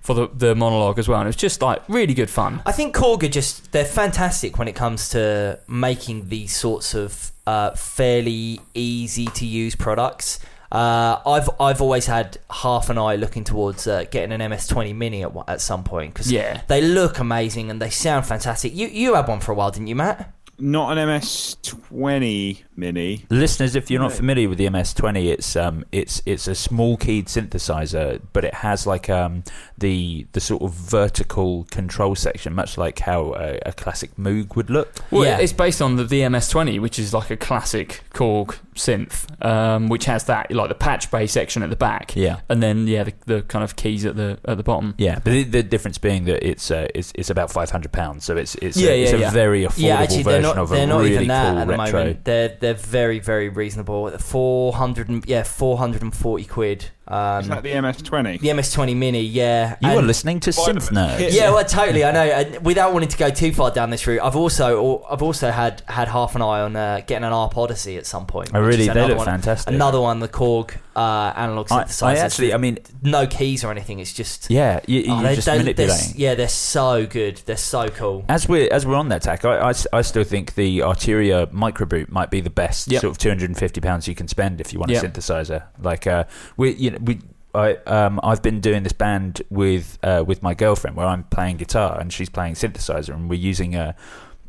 [0.00, 2.62] for the the monologue as well, and it was just like really good fun.
[2.64, 7.32] I think Korg are just they're fantastic when it comes to making these sorts of
[7.46, 10.38] uh, fairly easy to use products.
[10.70, 15.24] Uh, I've I've always had half an eye looking towards uh, getting an MS20 Mini
[15.24, 16.60] at, at some point because Yeah.
[16.68, 18.74] they look amazing and they sound fantastic.
[18.74, 20.32] You you had one for a while, didn't you, Matt?
[20.58, 23.24] Not an MS20 Mini.
[23.30, 27.26] Listeners, if you're not familiar with the MS20, it's um, it's it's a small keyed
[27.26, 29.42] synthesizer, but it has like um,
[29.76, 34.70] the the sort of vertical control section, much like how a, a classic Moog would
[34.70, 34.94] look.
[35.10, 35.38] Well, Yeah.
[35.38, 40.24] it's based on the VMS20, which is like a classic Korg synth, um, which has
[40.24, 42.40] that like the patch bay section at the back, Yeah.
[42.48, 44.94] and then yeah, the, the kind of keys at the at the bottom.
[44.98, 48.24] Yeah, but the, the difference being that it's uh, it's, it's about five hundred pounds,
[48.24, 49.30] so it's it's Yeah, a, it's yeah, a yeah.
[49.30, 51.58] very affordable yeah, actually, they're version not of a they're not really even that cool
[51.58, 51.98] at the retro.
[52.00, 52.24] moment.
[52.24, 54.10] They're they're very very reasonable.
[54.18, 56.90] Four hundred yeah, four hundred and forty quid.
[57.08, 58.40] Um, Is that the MS20?
[58.40, 59.76] the MS20 Mini, yeah.
[59.80, 61.32] You And- are listening to Why Synth Nerds.
[61.32, 62.04] Yeah, well, totally.
[62.04, 62.22] I know.
[62.22, 65.82] And without wanting to go too far down this route, I've also I've also had
[65.88, 68.50] had half an eye on uh, getting an ARP Odyssey at some point.
[68.54, 68.86] Oh, really?
[68.88, 69.72] is They look one, fantastic.
[69.74, 72.02] Another one, the Korg uh, analog synthesizer.
[72.02, 74.00] I actually, I mean, no keys or anything.
[74.00, 75.94] It's just yeah, you, Oh, you're they- just they- they're manipulating.
[75.94, 77.40] s- yeah, they're so good.
[77.46, 78.24] They're so cool.
[78.28, 82.30] As we're as we're on that tack, I I still think the Arturia MicroBrute might
[82.30, 83.00] be the best Yep.
[83.00, 85.04] sort of two hundred and fifty pounds you can spend if you want Yep.
[85.04, 85.62] a synthesizer.
[85.80, 86.24] Like uh,
[86.56, 87.20] we, you know, we.
[87.54, 91.56] I, um, I've been doing this band with uh, with my girlfriend where I'm playing
[91.56, 93.96] guitar and she's playing synthesizer and we're using a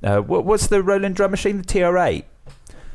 [0.04, 2.24] uh, what, what's the Roland drum machine the TR8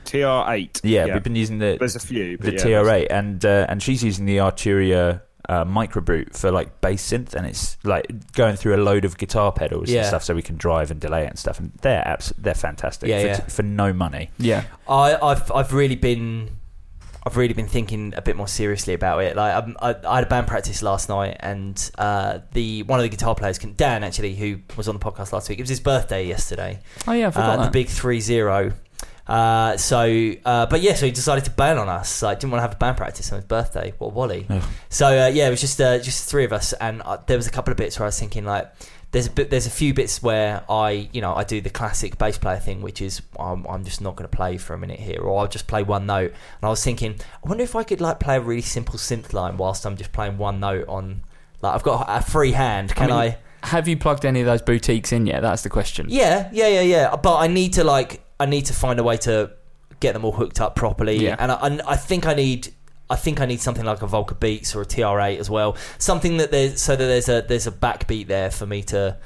[0.04, 0.80] TR8.
[0.84, 2.36] yeah, we've been using the There's a few.
[2.36, 7.10] the yeah, TR8 and uh, and she's using the Arturia uh, MicroBrute for like bass
[7.10, 10.00] synth and it's like going through a load of guitar pedals Yeah.
[10.00, 12.54] and stuff so we can drive and delay it and stuff and they're abs- they're
[12.54, 13.36] fantastic Yeah, for, yeah.
[13.40, 16.50] for no money Yeah, I, I've I've really been
[17.26, 19.34] I've really been thinking a bit more seriously about it.
[19.36, 23.02] Like um, I, I had a band practice last night, and uh, the one of
[23.02, 25.80] the guitar players, Dan actually, who was on the podcast last week, it was his
[25.80, 26.80] birthday yesterday.
[27.08, 28.72] oh yeah, I forgot Uh, the big three zero.
[29.26, 32.20] Uh, so, uh, but yeah, so he decided to bail on us.
[32.22, 33.94] Like, didn't want to have a band practice on his birthday.
[33.96, 34.46] What Wally?
[34.90, 37.38] So uh, yeah, it was just uh, just the three of us, and uh, there
[37.38, 38.70] was a couple of bits where I was thinking like,
[39.14, 42.18] there's a bit, there's a few bits where I, you know, I do the classic
[42.18, 44.98] bass player thing, which is I'm, I'm just not going to play for a minute
[44.98, 46.32] here, or I'll just play one note.
[46.32, 49.32] And I was thinking, I wonder if I could like play a really simple synth
[49.32, 51.22] line whilst I'm just playing one note on.
[51.62, 52.92] Like, I've got a free hand.
[52.96, 55.42] Can mean, I Have you plugged any of those boutiques in yet?
[55.42, 56.06] That's the question.
[56.08, 57.14] yeah, yeah, yeah, yeah.
[57.14, 59.52] But I need to like, I need to find a way to
[60.00, 61.18] get them all hooked up properly.
[61.18, 61.36] Yeah.
[61.38, 62.74] And I, and I think I need,
[63.10, 65.76] I think I need something like a Volca Beats or a TR8 as well.
[65.98, 69.18] Something that there's so that there's a there's a backbeat there for me to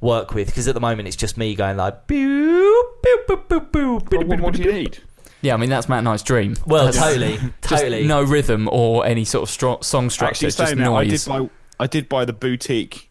[0.00, 3.60] work with because at the moment it's just me going like, "Pew, pew, pew, pew,
[3.60, 4.98] pew, What, what, what do you need?
[5.42, 6.56] Yeah, I mean that's Matt Knight's dream.
[6.66, 8.04] Well, That's totally, just totally.
[8.06, 10.46] no rhythm or any sort of stro- song structure.
[10.46, 13.10] Actually, It's just saying that, I did buy I did buy the boutique,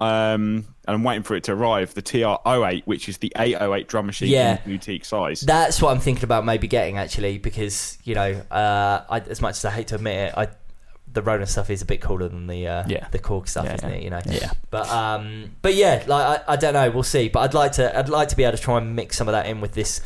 [0.00, 1.94] um, and I'm waiting for it to arrive.
[1.94, 4.58] The TR08, which is the 808 drum machine Yeah.
[4.64, 5.40] in boutique size.
[5.40, 9.52] That's what I'm thinking about maybe getting actually because you know, uh, I, as much
[9.56, 10.48] as I hate to admit it, I
[11.12, 13.08] the Roland stuff is a bit cooler than the uh, Yeah.
[13.10, 13.96] the Korg stuff, Yeah, isn't yeah.
[13.96, 14.02] it?
[14.02, 14.20] You know.
[14.26, 14.50] Yeah.
[14.70, 17.28] But um, but yeah, like I, I don't know, we'll see.
[17.28, 19.32] But I'd like to, I'd like to be able to try and mix some of
[19.32, 20.00] that in with this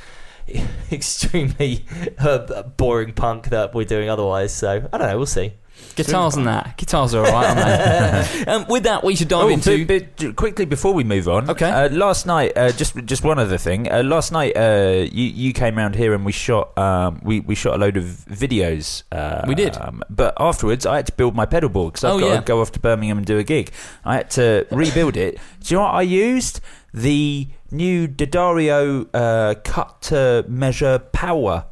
[0.92, 1.84] extremely
[2.18, 4.52] uh, boring punk that we're doing otherwise.
[4.54, 5.52] So I don't know, we'll see.
[5.96, 6.76] Guitars and that.
[6.76, 8.46] Guitars are alright, aren't they?
[8.52, 9.86] um, with that, we should dive Oh, into.
[9.86, 11.70] but, but quickly before we move on, Okay.
[11.70, 13.90] Uh, last night, uh, just just one other thing.
[13.90, 17.54] Uh, last night, uh, you you came around here and we shot um, we we
[17.54, 19.04] shot a load of videos.
[19.12, 19.76] Uh, We did.
[19.76, 22.40] um, but afterwards, I had to build my pedal board because I've Oh, got yeah.
[22.40, 23.70] to go off to Birmingham and do a gig.
[24.04, 25.38] I had to rebuild it.
[25.60, 26.60] Do you know what I used?
[26.92, 31.66] The new D'Addario uh, cut to measure power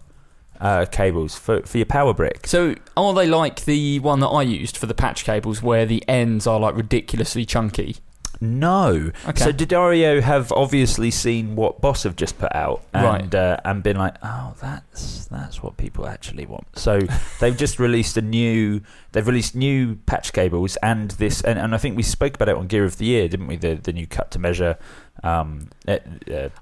[0.62, 2.46] uh, cables for for your power brick.
[2.46, 6.02] So, are they like the one that I used for the patch cables, where the
[6.08, 7.96] ends are like ridiculously chunky?
[8.42, 9.12] No.
[9.28, 9.44] Okay.
[9.44, 13.34] So D'Addario have obviously seen what Boss have just put out and Right.
[13.34, 16.66] uh, and been like, oh, that's that's what people actually want.
[16.76, 16.98] So
[17.40, 18.80] they've just released a new.
[19.12, 22.56] They've released new patch cables and this, and, and I think we spoke about it
[22.56, 23.56] on Gear of the Year, didn't we?
[23.56, 24.76] The the new cut to measure
[25.22, 25.98] um, uh, uh,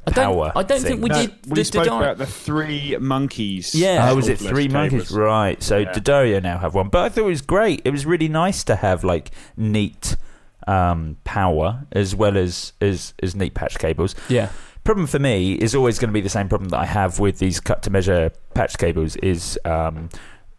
[0.06, 0.52] I don't- power.
[0.54, 3.74] I don't think we No, did we the spoke Didar- about the three monkeys.
[3.74, 4.10] Yeah.
[4.10, 5.08] Oh, was it cordless three monkeys?
[5.08, 5.12] cables.
[5.16, 5.62] Right.
[5.62, 5.92] So Yeah.
[5.92, 7.80] D'Addario now have one, but I thought it was great.
[7.86, 10.16] It was really nice to have like neat
[10.66, 14.14] um, power as well as, as as neat patch cables.
[14.28, 14.50] Yeah.
[14.84, 17.38] Problem for me is always going to be the same problem that I have with
[17.38, 19.16] these cut to measure patch cables.
[19.16, 20.08] Is um,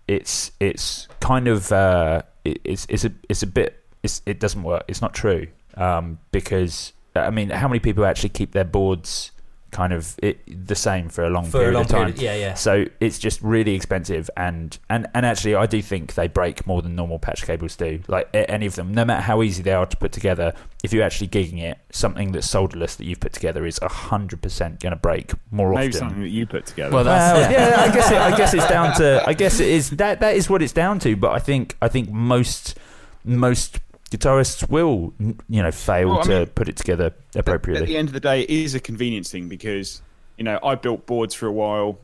[0.07, 4.63] it's it's kind of uh, it, it's it's a it's a bit it's, it doesn't
[4.63, 4.83] work.
[4.87, 9.31] It's not true um, because I mean, how many people actually keep their boards
[9.71, 12.13] kind of it, the same for a long For a period long of time.
[12.13, 12.53] period, yeah, yeah.
[12.55, 16.81] So it's just really expensive, and and and actually, I do think they break more
[16.81, 18.01] than normal patch cables do.
[18.07, 20.53] Like any of them, no matter how easy they are to put together,
[20.83, 24.79] if you're actually gigging it, something that's solderless that you've put together is hundred percent
[24.81, 25.99] going to break more Maybe often.
[25.99, 26.93] something that you put together.
[26.93, 29.69] Well, that's Well, yeah, I guess it, I guess it's down to I guess it
[29.69, 31.15] is that that is what it's down to.
[31.15, 32.77] But I think I think most
[33.23, 33.79] most
[34.11, 37.83] guitarists will you know fail Well, to mean, put it together appropriately.
[37.83, 40.01] At the end of the day, it is a convenience thing because
[40.37, 41.97] you know I built boards for a while,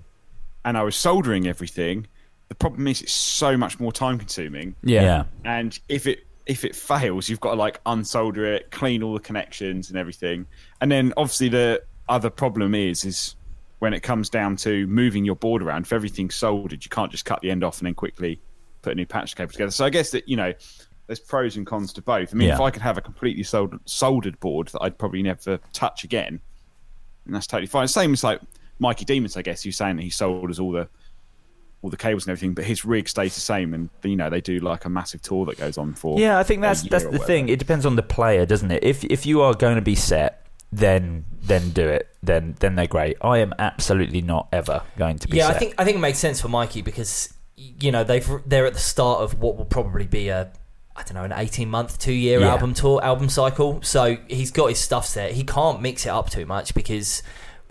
[0.65, 2.07] and I was soldering everything.
[2.47, 5.01] The problem is it's so much more time consuming, yeah.
[5.01, 5.23] yeah.
[5.43, 9.19] and if it if it fails, you've got to like unsolder it, clean all the
[9.19, 10.47] connections and everything,
[10.81, 13.35] and then obviously the other problem is is
[13.79, 15.83] when it comes down to moving your board around.
[15.83, 18.39] If everything's soldered, you can't just cut the end off and then quickly
[18.81, 19.71] put a new patch cable together.
[19.71, 20.53] So I guess that you know.
[21.07, 22.33] There's pros and cons to both.
[22.33, 25.57] I mean, if I could have a completely soldered, soldered board that I'd probably never
[25.71, 26.41] touch again,
[27.25, 27.87] and that's totally fine.
[27.87, 28.41] Same as like
[28.79, 29.65] Mikey Demus, I guess.
[29.65, 30.89] You're saying that he solders all the
[31.81, 34.41] all the cables and everything, but his rig stays the same, and you know they
[34.41, 36.19] do like a massive tour that goes on for.
[36.19, 37.49] Yeah, I think that's that's the thing.
[37.49, 38.83] It depends on the player, doesn't it?
[38.83, 42.09] If if you are going to be set, then then do it.
[42.21, 43.17] Then then they're great.
[43.21, 45.37] I am absolutely not ever going to be.
[45.37, 45.55] Yeah, set.
[45.55, 48.73] I think I think it makes sense for Mikey because you know they've they're at
[48.73, 50.51] the start of what will probably be a
[50.97, 52.49] I don't know an eighteen month, two year Yeah.
[52.53, 53.81] album tour album cycle.
[53.83, 55.33] So he's got his stuff set.
[55.33, 57.21] He can't mix it up too much because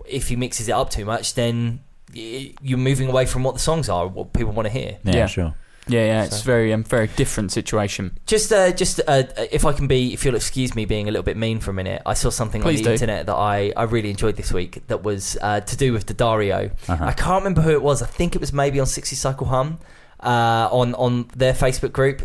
[0.05, 1.81] if he mixes it up too much, then
[2.13, 4.97] you're moving away from what the songs are, what people want to hear.
[5.03, 5.25] Yeah, Yeah.
[5.27, 5.53] sure.
[5.89, 8.17] Yeah, yeah, it's So- very um, very different situation.
[8.25, 11.23] Just, uh, just uh, if I can be, if you'll excuse me being a little
[11.23, 12.89] bit mean for a minute, I saw something Please on do.
[12.89, 16.05] the internet that I, I really enjoyed this week that was uh, to do with
[16.05, 16.71] D'Addario.
[16.89, 17.05] Uh-huh.
[17.05, 18.01] I can't remember who it was.
[18.01, 19.77] I think it was maybe on 60 Cycle Hum
[20.21, 22.21] uh, on on their Facebook group.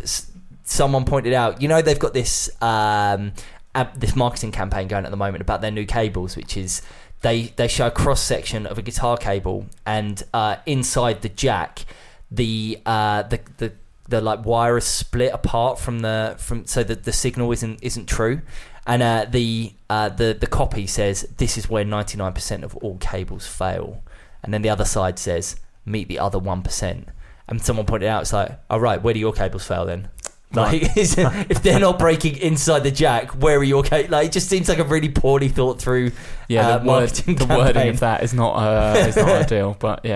[0.63, 3.33] Someone pointed out, you know, they've got this um,
[3.75, 6.81] ab- this marketing campaign going at the moment about their new cables, which is
[7.21, 11.85] they they show a cross section of a guitar cable, and uh, inside the jack,
[12.31, 13.73] the uh, the the
[14.07, 18.07] the like wire is split apart from the from so that the signal isn't isn't
[18.07, 18.41] true.
[18.85, 22.75] And uh, the uh, the the copy says this is where ninety nine percent of
[22.77, 24.03] all cables fail,
[24.43, 27.07] and then the other side says meet the other one percent.
[27.47, 30.09] And someone pointed out, it's like, all right, where do your cables fail then?
[30.53, 31.15] Like, is-
[31.49, 34.11] if they're not breaking inside the jack, where are your cables?
[34.11, 36.11] Like, it just seems like a really poorly thought through.
[36.47, 39.75] Yeah, uh, the, word, marketing the wording of that is not uh, is not ideal,
[39.79, 40.15] but yeah.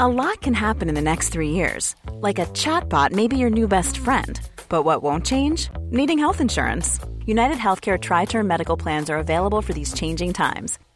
[0.00, 1.94] A lot can happen in the next three years.
[2.14, 4.40] Like a chatbot may be your new best friend.
[4.68, 5.68] But what won't change?
[5.90, 6.98] Needing health insurance.
[7.26, 10.78] United Healthcare Tri Term Medical Plans are available for these changing times.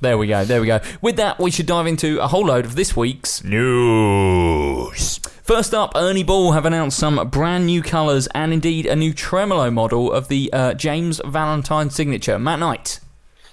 [0.00, 0.44] There we go.
[0.44, 0.80] There we go.
[1.00, 5.18] With that, we should dive into a whole load of this week's News.
[5.42, 9.70] First up, Ernie Ball have announced some brand new colours and indeed a new tremolo
[9.70, 12.38] model of the uh, James Valentine signature.
[12.38, 13.00] Matt Knight.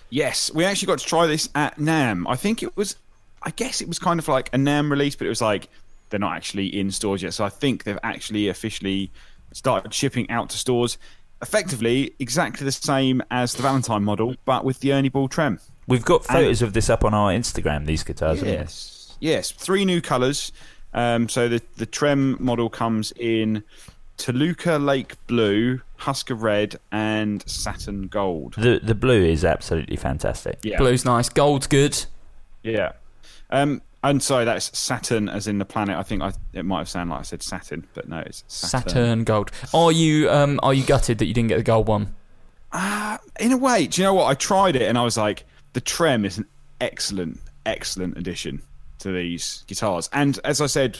[0.09, 2.25] Yes, we actually got to try this at NAMM.
[2.27, 2.95] I think it was,
[3.41, 5.67] I guess it was kind of like a NAMM release, but it was like
[6.09, 7.33] they're not actually in stores yet.
[7.33, 9.09] So I think they've actually officially
[9.51, 10.97] started shipping out to stores.
[11.41, 15.59] Effectively, exactly the same as the Valentine model, but with the Ernie Ball trem.
[15.87, 17.85] We've got photos of this up on our Instagram.
[17.85, 18.39] These guitars.
[18.39, 18.53] haven't?
[18.53, 20.51] Yes, yes, three new colours.
[20.93, 23.63] Um, so the the trem model comes in
[24.17, 28.55] Toluca Lake Blue, Husker Red, and Saturn Gold.
[28.57, 30.59] The the blue is absolutely fantastic.
[30.63, 30.77] Yeah.
[30.77, 31.29] Blue's nice.
[31.29, 32.05] Gold's good.
[32.63, 32.93] Yeah.
[33.49, 35.97] Um, And sorry, that's Saturn, as in the planet.
[35.97, 38.89] I think I, it might have sounded like I said Saturn, but no, it's Saturn.
[38.89, 39.51] Saturn Gold.
[39.73, 42.15] Are you um are you gutted that you didn't get the gold one?
[43.39, 44.25] In a way, do you know what?
[44.25, 45.43] I tried it and I was like,
[45.75, 46.45] the Trem is an
[46.79, 48.61] excellent, excellent addition
[48.99, 50.09] to these guitars.
[50.13, 50.97] And as I said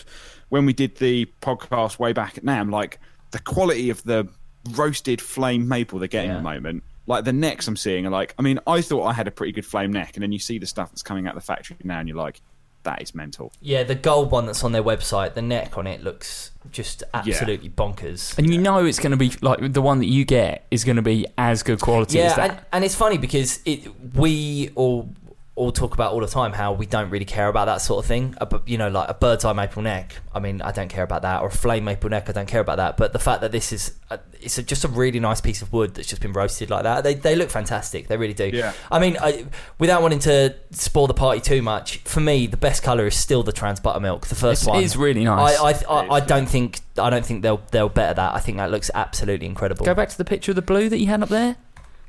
[0.49, 2.99] when we did the podcast way back at NAMM, like
[3.31, 4.27] the quality of the
[4.71, 6.83] roasted flame maple they're getting at the moment.
[7.07, 9.53] Like the necks I'm seeing are like, I mean, I thought I had a pretty
[9.53, 11.77] good flame neck, and then you see the stuff that's coming out of the factory
[11.83, 12.41] now, and you're like,
[12.85, 13.51] that is mental.
[13.61, 17.69] Yeah, the gold one that's on their website, the neck on it looks just absolutely
[17.69, 18.35] bonkers.
[18.37, 20.95] And you know it's going to be like the one that you get is going
[20.95, 22.49] to be as good quality as Yeah, that.
[22.49, 25.09] and, and it's funny because it we all
[25.55, 28.07] all talk about all the time how we don't really care about that sort of
[28.07, 28.35] thing.
[28.41, 30.15] Uh, a, you know, like a bird's eye maple neck.
[30.33, 32.27] I mean, I don't care about that, or a flame maple neck.
[32.29, 32.97] I don't care about that.
[32.97, 35.71] But the fact that this is a, it's a, just a really nice piece of
[35.71, 37.05] wood that's just been roasted like that.
[37.05, 38.07] They they look fantastic.
[38.09, 38.49] They really do.
[38.53, 38.73] Yeah.
[38.91, 39.45] I mean, I,
[39.79, 43.41] without wanting to spoil the party too much, for me the best color is still
[43.41, 44.81] the trans buttermilk, the first It's- one.
[44.81, 45.57] it is really nice.
[45.57, 48.33] I I, I, I don't think I don't think they'll they'll better that.
[48.35, 49.85] I think that looks absolutely incredible.
[49.85, 51.55] Go back to the picture of the blue that you had up there.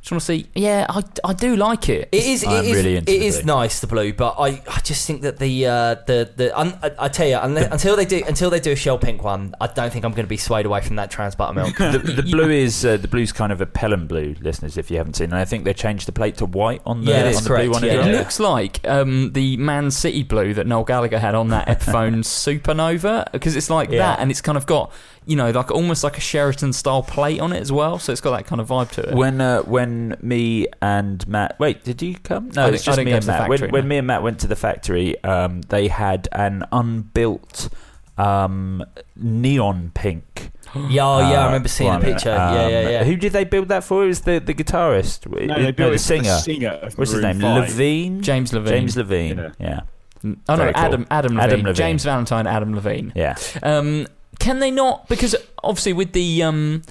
[0.06, 0.46] Just want to see.
[0.54, 2.10] Yeah, I, I do like it.
[2.12, 2.44] It is.
[2.44, 3.46] It I'm is- really into it the is blue.
[3.56, 6.92] nice the blue, but I, I just think that the uh, the the un, I,
[6.96, 9.66] I tell you unle- until they do until they do a shell pink one, I
[9.66, 11.76] don't think I'm going to be swayed away from that trans buttermilk.
[11.78, 14.96] the, the blue is uh, the blue's kind of a Pelham blue, listeners, if you
[14.98, 15.30] haven't seen.
[15.32, 17.64] And I think they changed the plate to white on the, Yeah, on the correct,
[17.64, 17.82] blue one.
[17.82, 17.92] yeah.
[17.94, 18.18] as It well.
[18.20, 23.32] looks like um, the Man City blue that Noel Gallagher had on that Epiphone Supernova
[23.32, 23.98] because it's like Yeah.
[23.98, 24.92] that, and it's kind of got
[25.26, 27.98] you know like almost like a Sheraton style plate on it as well.
[27.98, 29.14] So it's got that kind of vibe to it.
[29.14, 32.50] When uh, when me and Matt wait, did you come?
[32.50, 33.48] No, it's just me and Matt.
[33.48, 37.68] factory, When, when me and Matt went to the factory, um, they had an unbuilt
[38.16, 38.84] um,
[39.16, 40.52] neon pink.
[40.74, 42.00] yeah, oh, yeah, I uh, remember seeing one.
[42.00, 42.30] the picture.
[42.30, 43.04] yeah, Um, yeah, yeah.
[43.04, 44.04] Who did they build that for?
[44.04, 45.26] It was the the guitarist?
[45.26, 46.22] No, they built the it singer.
[46.22, 47.40] the singer What's his name?
[47.40, 47.68] 5.
[47.68, 48.22] Levine.
[48.22, 48.72] James Levine.
[48.72, 49.38] James Levine.
[49.38, 49.50] Yeah.
[49.58, 49.80] Yeah.
[50.24, 50.82] Oh no, Very cool.
[50.82, 51.44] Adam Adam Levine.
[51.50, 51.74] Adam Levine.
[51.74, 52.46] James Valentine.
[52.46, 53.12] Adam Levine.
[53.14, 53.36] Yeah.
[53.62, 54.06] Um,
[54.38, 55.08] can they not?
[55.08, 56.82] Because obviously with the um,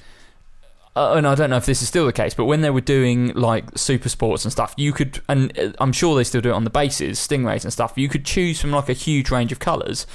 [0.96, 2.80] uh, and I don't know if this is still the case, but when they were
[2.80, 6.48] doing like super sports and stuff, you could, and uh, I'm sure they still do
[6.48, 7.92] it on the bases, stingrays and stuff.
[7.96, 10.06] You could choose from like a huge range of colours,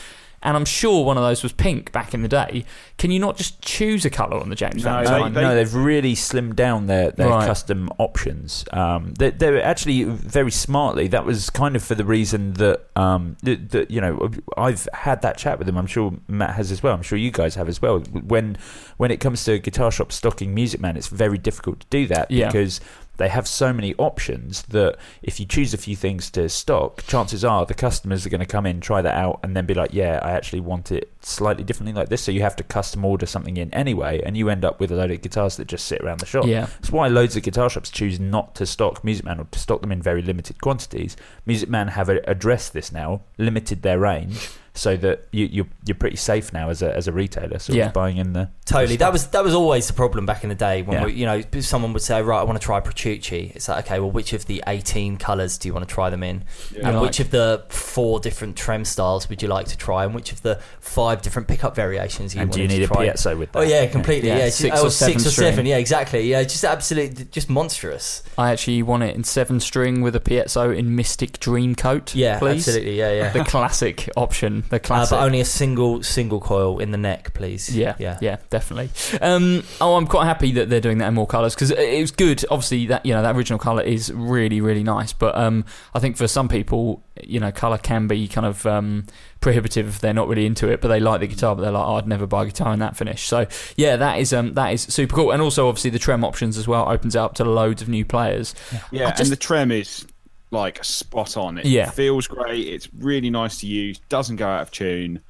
[0.43, 2.65] and I'm sure one of those was pink back in the day.
[2.97, 5.33] Can you not just choose a colour on the James No, Valentine?
[5.33, 7.45] they- no, they've really slimmed down their, their Right.
[7.47, 8.65] custom options.
[8.73, 11.07] Um, they, they're actually very smartly.
[11.07, 15.21] That was kind of for the reason that, um, that, that you know I've had
[15.21, 15.77] that chat with them.
[15.77, 16.93] I'm sure Matt has as well.
[16.93, 17.99] I'm sure you guys have as well.
[17.99, 18.57] When
[18.97, 22.29] when it comes to guitar shop stocking Music Man, it's very difficult to do that
[22.31, 22.47] Yeah.
[22.47, 22.79] because
[23.21, 27.45] they have so many options that if you choose a few things to stock, chances
[27.45, 29.93] are the customers are going to come in, try that out, and then be like,
[29.93, 33.27] "Yeah, I actually want it slightly differently like this." So you have to custom order
[33.27, 36.01] something in anyway, and you end up with a load of guitars that just sit
[36.01, 36.45] around the shop.
[36.47, 36.65] Yeah.
[36.65, 39.81] That's why loads of guitar shops choose not to stock Music Man or to stock
[39.81, 41.15] them in very limited quantities.
[41.45, 44.49] Music Man have addressed this now, limited their range.
[44.73, 47.87] So that you, you're you're pretty safe now as a as a retailer, So Yeah.
[47.87, 48.95] of buying in the Totally.
[48.95, 51.05] the That was that was always the problem back in the day when Yeah.
[51.07, 53.51] we, you know someone would say, right, I want to try Petrucci.
[53.53, 56.23] It's like, okay, well, which of the eighteen colours do you want to try them
[56.23, 56.45] in?
[56.81, 60.05] and Like- which of the four different trem styles would you like to try?
[60.05, 62.83] And which of the five different pickup variations you And want do you need to
[62.85, 63.07] a try?
[63.09, 63.67] piezo with oh, that?
[63.67, 64.29] Oh yeah, completely.
[64.29, 65.51] Yeah, Yeah, six oh, or seven six or string.
[65.51, 65.65] seven.
[65.65, 66.29] Yeah, exactly.
[66.29, 68.23] Yeah, just absolutely, just monstrous.
[68.37, 72.15] I actually want it in seven string with a piezo in Mystic Dream Coat.
[72.15, 72.65] Yeah, please.
[72.69, 72.97] absolutely.
[72.97, 73.29] Yeah, yeah.
[73.33, 74.60] The classic option.
[74.69, 77.75] The Uh, but only a single single coil in the neck, please.
[77.75, 78.17] Yeah, yeah.
[78.21, 78.89] yeah, definitely.
[79.21, 82.11] Um, oh, I'm quite happy that they're doing that in more colours because it was
[82.11, 82.43] good.
[82.49, 85.13] Obviously, that you know that original colour is really, really nice.
[85.13, 89.05] But um, I think for some people, you know, colour can be kind of um,
[89.41, 91.85] prohibitive if they're not really into it, but they like the guitar, but they're like,
[91.87, 93.23] oh, I'd never buy a guitar in that finish.
[93.27, 95.31] So yeah, that is um, that is super cool.
[95.31, 98.05] And also, obviously, the trem options as well opens it up to loads of new
[98.05, 98.53] players.
[98.91, 100.05] Yeah, I just- and the trem is
[100.51, 101.57] like spot on.
[101.57, 101.89] It Yeah.
[101.89, 102.67] feels great.
[102.67, 103.99] It's really nice to use.
[104.09, 105.21] Doesn't go out of tune.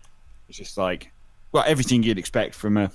[0.49, 1.11] It's just like
[1.51, 2.91] well, everything you'd expect from a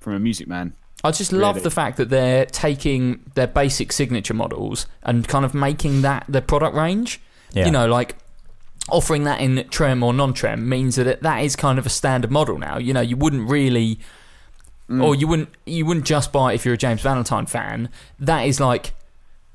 [0.00, 0.74] from a music man.
[1.02, 1.64] I just love Really.
[1.64, 6.40] the fact that they're taking their basic signature models and kind of making that their
[6.40, 7.20] product range.
[7.52, 7.66] Yeah.
[7.66, 8.16] You know, like
[8.88, 12.30] offering that in trem or non-trem means that it, that is kind of a standard
[12.30, 12.78] model now.
[12.78, 13.98] You know, you wouldn't really,
[14.90, 15.02] mm.
[15.02, 17.90] or you wouldn't you wouldn't just buy it if you're a James Valentine fan.
[18.18, 18.94] That is like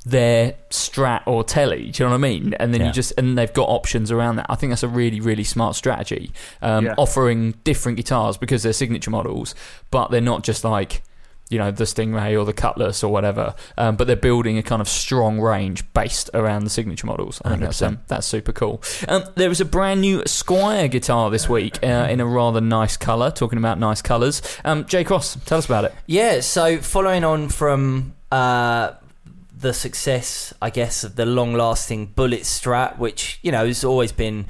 [0.06, 1.92] their Strat or Telly.
[1.92, 2.54] Do you know what I mean?
[2.60, 2.88] And then Yeah.
[2.88, 4.46] you just and they've got options around that.
[4.50, 6.32] I think that's a really really smart strategy.
[6.62, 6.96] Um, Yeah.
[6.98, 9.56] Offering different guitars because they're signature models,
[9.92, 11.04] but they're not just like
[11.50, 13.56] you know the Stingray or the Cutlass or whatever.
[13.76, 17.42] Um, but they're building a kind of strong range based around the signature models.
[17.44, 18.00] I think that's um, 100%.
[18.08, 18.84] that's super cool.
[19.08, 22.98] Um, there was a brand new Squier guitar this week uh, in a rather nice
[22.98, 23.32] colour.
[23.32, 25.94] Talking about nice colours, um, Jay Cross, tell us about it.
[26.06, 28.92] Yeah, so following on from uh,
[29.60, 34.12] the success, I guess, of the long lasting Bullet Strat, which, you know, has always
[34.12, 34.46] been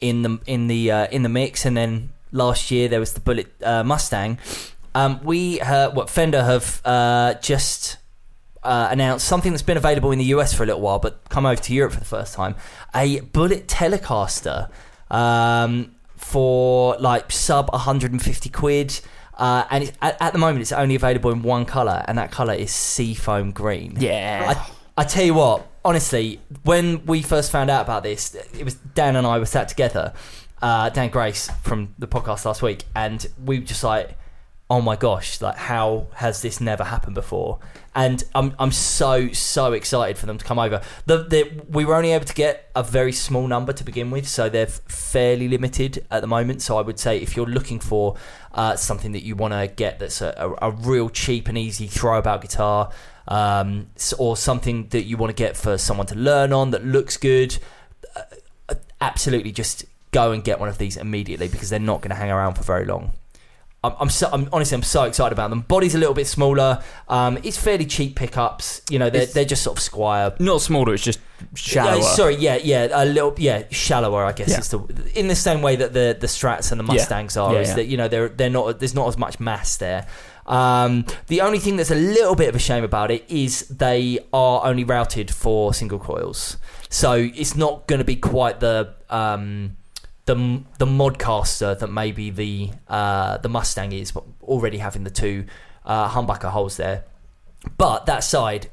[0.00, 3.20] in the in the uh, in the mix, and then last year there was the
[3.20, 4.38] Bullet uh, Mustang.
[4.94, 7.96] Um, we uh, what Fender have uh, just
[8.62, 11.46] uh, announced something that's been available in the US for a little while, but come
[11.46, 12.54] over to Europe for the first time.
[12.94, 14.70] A Bullet Telecaster
[15.10, 19.00] um, for like sub 150 quid.
[19.36, 22.30] Uh, and it's, at, at the moment, it's only available in one color, and that
[22.30, 23.96] color is seafoam green.
[23.98, 24.54] Yeah.
[24.96, 28.74] I, I tell you what, honestly, when we first found out about this, it was
[28.74, 30.12] Dan and I were sat together,
[30.60, 34.16] uh, Dan Grace from the podcast last week, and we were just like,
[34.72, 37.58] oh my gosh, like how has this never happened before?
[37.94, 40.80] And I'm I'm so so excited for them to come over.
[41.04, 44.26] The, the we were only able to get a very small number to begin with,
[44.26, 46.62] so they're fairly limited at the moment.
[46.62, 48.16] So I would say if you're looking for
[48.54, 51.86] uh, something that you want to get that's a, a, a real cheap and easy
[51.86, 52.90] throwabout guitar,
[53.28, 57.18] um, or something that you want to get for someone to learn on that looks
[57.18, 57.58] good,
[58.16, 62.16] uh, absolutely just go and get one of these immediately because they're not going to
[62.16, 63.12] hang around for very long.
[63.84, 65.62] I'm, I'm, so, I'm honestly I'm so excited about them.
[65.62, 66.82] Body's a little bit smaller.
[67.08, 68.80] Um, it's fairly cheap pickups.
[68.90, 70.38] You know, they're, It's- they're just sort of Squier.
[70.38, 71.18] Not smaller, it's just
[71.54, 71.96] shallower.
[71.96, 74.24] Yeah, sorry, yeah, yeah, a little, yeah, shallower.
[74.24, 74.58] I guess Yeah.
[74.60, 74.78] is the
[75.18, 76.92] in the same way that the the Strats and the Yeah.
[77.00, 77.54] Mustangs are.
[77.54, 77.74] Yeah, is yeah.
[77.74, 80.06] that you know they're they're not there's not as much mass there.
[80.46, 84.18] Um, the only thing that's a little bit of a shame about it is they
[84.32, 86.56] are only routed for single coils,
[86.88, 89.76] so it's not going to be quite the um,
[90.26, 95.46] the the modcaster that maybe the uh, the Mustang is, but already having the two
[95.84, 97.04] uh, humbucker holes there.
[97.78, 98.70] But that side,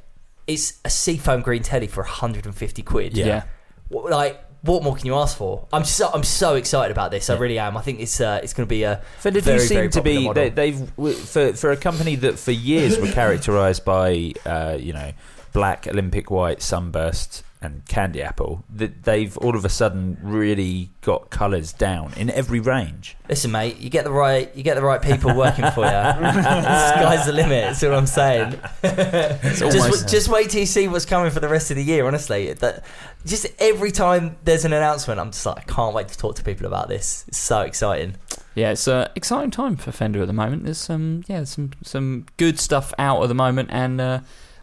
[0.48, 3.16] it's a seafoam green telly for 150 quid.
[3.18, 3.44] Yeah.
[3.90, 5.68] What- Like, what more can you ask for?
[5.72, 7.30] I'm so I'm so excited about this.
[7.30, 7.78] I really am.
[7.78, 10.02] I think it's uh, it's going to be a Fender very, do seem very to
[10.02, 10.34] be model.
[10.50, 10.90] they, they've
[11.26, 15.12] for for a company that for years were characterised by uh, you know
[15.54, 21.30] black Olympic white sunburst and candy apple that they've all of a sudden really got
[21.30, 23.18] colours down in every range.
[23.28, 25.92] Listen, mate, you get the right you get the right people working for you.
[25.92, 27.66] Sky's the limit.
[27.66, 28.60] That's what I'm saying.
[28.82, 32.08] just just wait till you see what's coming for the rest of the year.
[32.08, 32.86] Honestly, that
[33.26, 36.44] just every time there's an announcement, I'm just like, I can't wait to talk to
[36.44, 37.26] people about this.
[37.28, 38.16] It's so exciting.
[38.56, 40.64] Yeah, it's an exciting time for Fender at the moment.
[40.64, 44.20] There's some, yeah, some some good stuff out at the moment, and uh,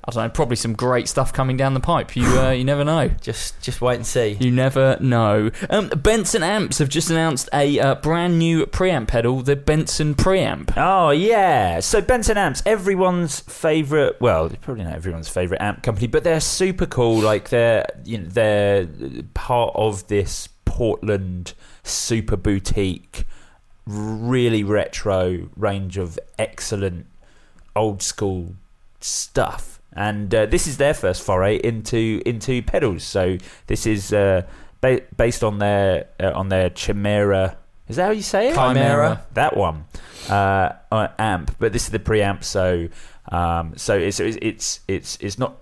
[0.09, 2.15] I don't know, probably some great stuff coming down the pipe.
[2.15, 3.09] You uh, you never know.
[3.21, 4.37] Just just wait and see.
[4.39, 5.51] You never know.
[5.69, 10.73] Um, Benson Amps have just announced a uh, brand new preamp pedal, the Benson Preamp.
[10.77, 14.21] Oh yeah, so Benson amps, everyone's favorite.
[14.21, 17.19] Well, probably not everyone's favorite amp company, but they're super cool.
[17.21, 18.89] Like they're you know they're
[19.35, 23.25] part of this Portland super boutique,
[23.87, 27.07] really retro range of excellent
[27.75, 28.55] old school
[29.01, 29.76] stuff.
[29.97, 33.03] And uh, this is their first foray into into pedals.
[33.03, 34.43] So this is uh,
[34.83, 37.57] ba- based on their uh, on their Chimera.
[37.89, 38.55] Is that how you say it?
[38.55, 39.25] Chimera.
[39.33, 39.87] That one
[40.29, 42.45] uh, uh, amp, but this is the preamp.
[42.45, 42.89] So
[43.33, 45.57] um, so it's it's it's it's it's not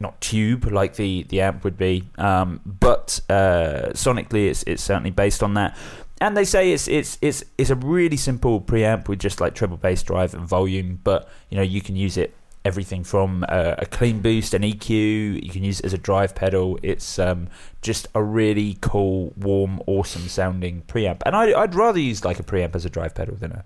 [0.00, 5.10] not tube like the the amp would be, um, but uh, sonically it's it's certainly
[5.10, 5.76] based on that.
[6.20, 9.76] And they say it's it's it's it's a really simple preamp with just like treble
[9.76, 12.34] bass drive and volume, but you know you can use it
[12.68, 15.42] everything from uh, a clean boost, an EQ.
[15.42, 16.78] You can use it as a drive pedal.
[16.82, 17.48] It's um,
[17.80, 21.22] just a really cool, warm, awesome sounding preamp.
[21.24, 23.64] And I'd, I'd rather use like a preamp as a drive pedal than a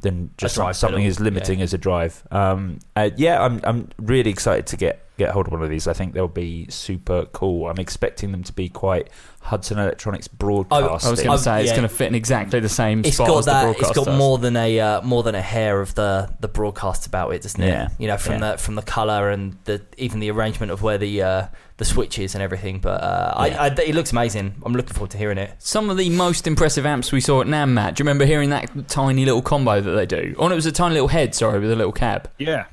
[0.00, 1.64] than just something pedal, as limiting yeah.
[1.64, 2.22] as a drive.
[2.30, 5.86] Um, uh, yeah, I'm I'm really excited to get get hold of one of these.
[5.86, 7.68] I think they'll be super cool.
[7.68, 9.08] I'm expecting them to be quite
[9.42, 11.06] Hudson Electronics broadcast.
[11.06, 11.76] I was going to say it's yeah.
[11.76, 13.62] going to fit in exactly the same It's spot got as the that.
[13.64, 14.18] broadcast It's got does.
[14.18, 17.62] more than a uh, more than a hair of the the broadcast about it, doesn't
[17.62, 17.68] it?
[17.68, 17.88] Yeah.
[17.98, 18.52] You know, from Yeah.
[18.52, 21.46] the from the color and the even the arrangement of where the uh,
[21.76, 22.78] the switches and everything.
[22.80, 23.62] But uh, Yeah.
[23.62, 24.54] I, I, it looks amazing.
[24.64, 25.54] I'm looking forward to hearing it.
[25.58, 27.94] Some of the most impressive amps we saw at NAMM, Matt.
[27.96, 30.34] Do you remember hearing that tiny little combo that they do?
[30.38, 32.30] Oh, no, it was a tiny little head, sorry, with a little cab.
[32.38, 32.64] Yeah,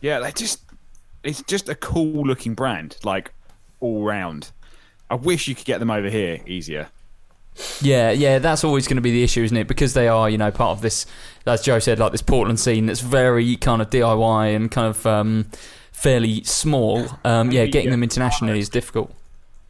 [0.00, 0.20] yeah.
[0.20, 0.62] They just
[1.26, 3.32] it's just a cool looking brand, like
[3.80, 4.50] all round.
[5.10, 6.88] I wish you could get them over here easier.
[7.80, 9.66] Yeah, yeah, that's always going to be the issue, isn't it?
[9.66, 11.06] Because they are, you know, part of this,
[11.46, 15.06] as Joe said, like this Portland scene that's very kind of DIY and kind of
[15.06, 15.46] um,
[15.92, 17.06] fairly small.
[17.24, 19.12] Um, yeah, getting get them internationally is difficult.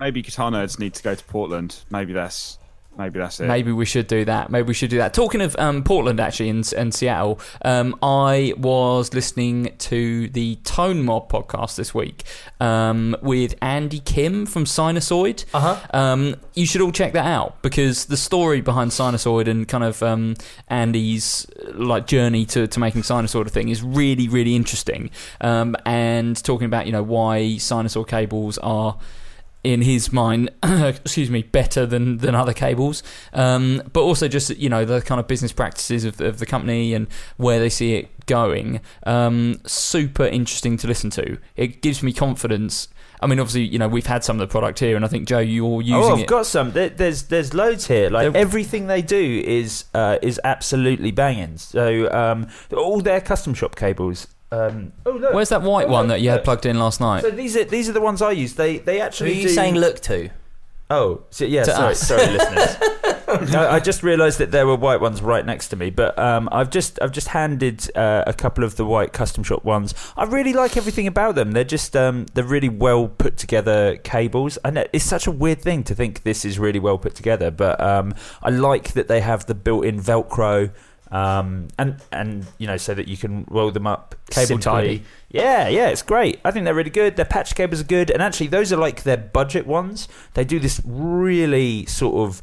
[0.01, 1.83] Maybe guitar nerds need to go to Portland.
[1.91, 2.59] Maybe that's
[2.99, 3.47] maybe that's it.
[3.47, 4.51] Maybe we should do that.
[4.51, 5.15] Maybe we should do that.
[5.15, 11.05] Talking of um, Portland, actually, and, and Seattle, um, I was listening to the Tone
[11.05, 12.25] Mob podcast this week
[12.61, 15.45] um, with Andy Kim from Sinusoid.
[15.53, 15.81] Uh-huh.
[15.93, 20.03] Um, you should all check that out because the story behind Sinusoid and kind of
[20.03, 20.37] um,
[20.69, 25.11] Andy's uh, like journey to, to making Sinusoid a thing is really, really interesting.
[25.41, 28.97] Um, and talking about you know why Sinusoid cables are
[29.67, 33.03] in his mind, excuse me, better than than other cables.
[33.33, 36.95] Um, but also just you know the kind of business practices of, of the company
[36.95, 38.81] and where they see it going.
[39.05, 41.39] Um, super interesting to listen to.
[41.57, 42.89] It gives me confidence.
[43.21, 45.27] I mean, obviously, you know, we've had some of the product here, and I think
[45.27, 46.29] Joe, you're using oh, I've it.
[46.29, 46.71] got some.
[46.71, 48.09] There, there's there's loads here.
[48.09, 51.57] Like There- everything they do is uh, is absolutely banging.
[51.57, 52.47] So um,
[52.77, 54.29] all their custom shop cables.
[54.53, 56.45] Um, oh look, Where's that white Oh, one look, that you had look.
[56.45, 57.23] plugged in last night?
[57.23, 58.55] So these are these are the ones I use.
[58.55, 60.31] They they Who are you do- saying look to?
[60.89, 61.65] Oh, so, yeah.
[61.65, 62.01] To sorry, us.
[62.01, 62.77] sorry, listeners.
[63.57, 66.49] I, I just realised that there were white ones right next to me, but um,
[66.53, 69.95] I've just I've just handed uh, a couple of the white custom shop ones.
[70.17, 71.51] I really like everything about them.
[71.51, 74.59] They're just um, they're really well put together cables.
[74.59, 77.81] and it's such a weird thing to think this is really well put together, but
[77.81, 80.71] um, I like that they have the built-in Velcro.
[81.11, 84.65] Um, and and you know so that you can roll them up Cable simply.
[84.65, 85.03] tidy.
[85.31, 86.41] Yeah, yeah, it's great.
[86.45, 87.17] I think they're really good.
[87.17, 90.09] Their patch cables are good, and actually, those are like their budget ones.
[90.35, 92.43] They do this really sort of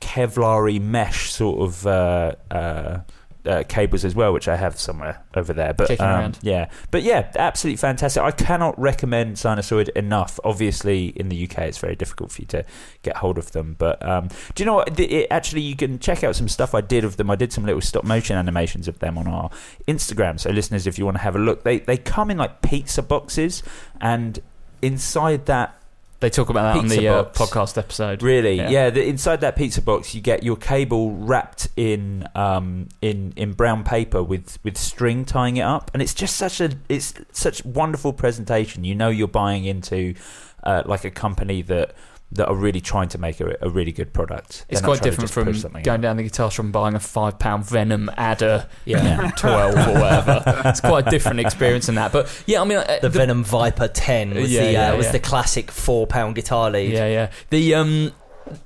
[0.00, 3.00] Kevlar-y mesh sort of uh, uh,
[3.46, 5.72] uh, cables as well, which I have somewhere over there.
[5.72, 8.22] But um, yeah, but yeah, absolutely fantastic.
[8.22, 10.38] I cannot recommend Sinusoid enough.
[10.44, 12.64] Obviously, in the UK, it's very difficult for you to
[13.02, 13.76] get hold of them.
[13.78, 14.98] But um, do you know what?
[15.00, 17.30] It, it- actually, you can check out some stuff I did of them.
[17.30, 19.50] I did some little stop motion animations of them on our
[19.86, 20.38] Instagram.
[20.40, 23.02] So, listeners, if you want to have a look, they they come in like pizza
[23.02, 23.62] boxes,
[24.00, 24.40] and
[24.82, 25.77] inside that
[26.20, 28.22] They talk about that on the uh, podcast episode.
[28.22, 28.56] Really?
[28.56, 28.70] Yeah.
[28.70, 28.90] Yeah.
[28.90, 33.84] the, inside that pizza box, you get your cable wrapped in um, in in brown
[33.84, 38.12] paper with, with string tying it up, and it's just such a it's such wonderful
[38.12, 38.82] presentation.
[38.82, 40.14] You know, you're buying into
[40.64, 41.94] uh, like a company that
[42.32, 44.66] that are really trying to make a, a really good product.
[44.68, 45.44] It's They're not quite different from
[45.82, 46.00] going out.
[46.02, 49.30] down the guitar shop and buying a five pound Venom adder, Yeah.
[49.36, 50.42] twelve or whatever.
[50.66, 52.12] it's quite a different experience than that.
[52.12, 55.10] But yeah, I mean, uh, The, Venom Viper 10 was Yeah, the yeah, uh, was
[55.10, 56.92] the classic four pound guitar lead.
[56.92, 57.30] Yeah, yeah.
[57.50, 58.12] The um,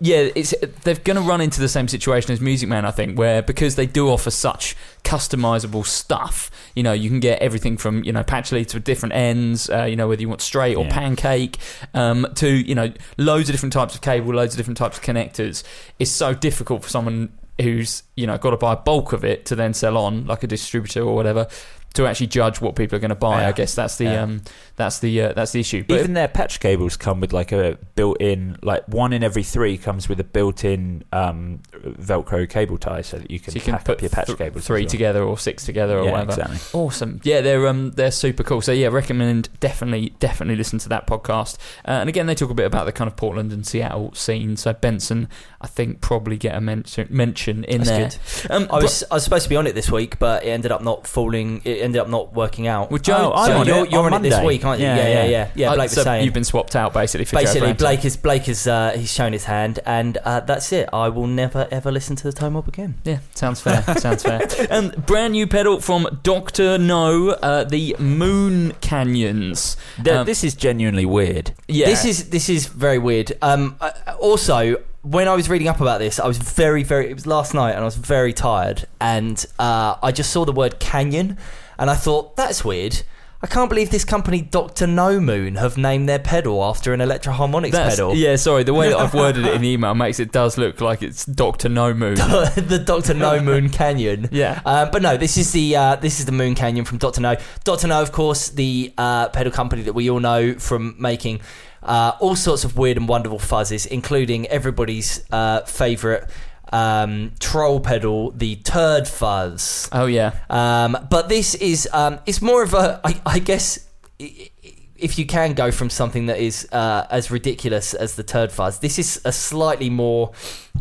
[0.01, 0.55] yeah, it's
[0.85, 3.77] they're going to run into the same situation as Music Man, I think, where because
[3.77, 6.51] they do offer such customizable stuff.
[6.75, 9.69] You know, you can get everything from you know patch leads with different ends.
[9.71, 10.93] Uh, you know, whether you want straight or Yeah.
[10.95, 11.59] pancake,
[11.95, 15.03] um, to you know loads of different types of cable, loads of different types of
[15.05, 15.63] connectors.
[15.99, 17.31] It's so difficult for someone
[17.61, 20.43] who's you know got to buy a bulk of it to then sell on like
[20.43, 21.47] a distributor or whatever
[21.95, 23.43] to actually judge what people are going to buy.
[23.43, 23.49] Yeah.
[23.49, 24.23] I guess that's the Yeah.
[24.23, 24.43] um,
[24.77, 25.85] that's the uh, that's the issue.
[25.87, 29.77] But Even their patch cables come with like a built-in, like one in every three
[29.79, 33.75] comes with a built-in um, Velcro cable tie, so that you can, so you can
[33.75, 34.67] pack put up your patch th- cables.
[34.67, 34.89] three well.
[34.91, 36.31] together or six together or Yeah, whatever.
[36.43, 36.81] exactly.
[36.81, 37.21] Awesome.
[37.25, 38.61] Yeah, they're um they're super cool.
[38.63, 41.59] So yeah, recommend definitely definitely listen to that podcast.
[41.87, 44.57] Uh, and again, they talk a bit about the kind of Portland and Seattle scene.
[44.57, 45.29] So Benson,
[45.61, 48.57] I think, probably get a mention mention in That's there.
[48.57, 50.73] Um, I was I was supposed to be on it this week, but it ended
[50.73, 51.61] up not falling.
[51.65, 52.91] It ended up not working out.
[52.91, 54.81] With Joe, Oh, I'm so on you're, it you're on on, it this week, aren't
[54.81, 54.87] you?
[54.87, 55.31] Yeah, Yeah, yeah, yeah.
[55.31, 55.49] yeah.
[55.55, 56.25] Yeah, uh, Blake so was saying.
[56.25, 57.79] you've been swapped out basically for Basically, Branton.
[57.79, 60.89] Blake is Blake is uh, he's shown his hand, and uh, that's it.
[60.93, 62.95] I will never ever listen to the Tone Mob again.
[63.05, 63.83] Yeah, sounds fair.
[63.99, 64.41] sounds fair.
[64.71, 69.77] Um, brand new pedal from Doctor No, uh, the Moon Canyons.
[70.03, 71.53] Th- Um, this is genuinely weird.
[71.69, 73.33] Yeah, This is this is very weird.
[73.43, 77.11] Um, uh, also, when I was reading up about this, I was very very.
[77.11, 80.53] It was last night, and I was very tired, and uh, I just saw the
[80.53, 81.39] word canyon,
[81.79, 83.03] and I thought that's weird.
[83.45, 87.33] I can't believe this company, Doctor No Moon, have named their pedal after an Electro
[87.33, 88.15] Harmonix That's- pedal.
[88.15, 88.63] Yeah, sorry.
[88.63, 91.27] The way that I've worded it in the email makes it does look like it's
[91.27, 92.15] Doctor No Moon.
[92.15, 94.29] the Doctor No Moon Canyon.
[94.31, 94.61] Yeah.
[94.65, 97.35] Um, but no, this is the uh, this is the Moon Canyon from Doctor No.
[97.65, 101.41] Doctor No, of course, the uh, pedal company that we all know from making
[101.83, 106.29] uh, all sorts of weird and wonderful fuzzes, including everybody's uh, favorite
[106.73, 109.89] um, troll pedal, the Turd Fuzz.
[109.93, 110.35] Oh yeah.
[110.49, 115.53] Um, but this is um, it's more of a I, I guess if you can
[115.53, 119.33] go from something that is uh, as ridiculous as the turd fuzz, this is a
[119.33, 120.33] slightly more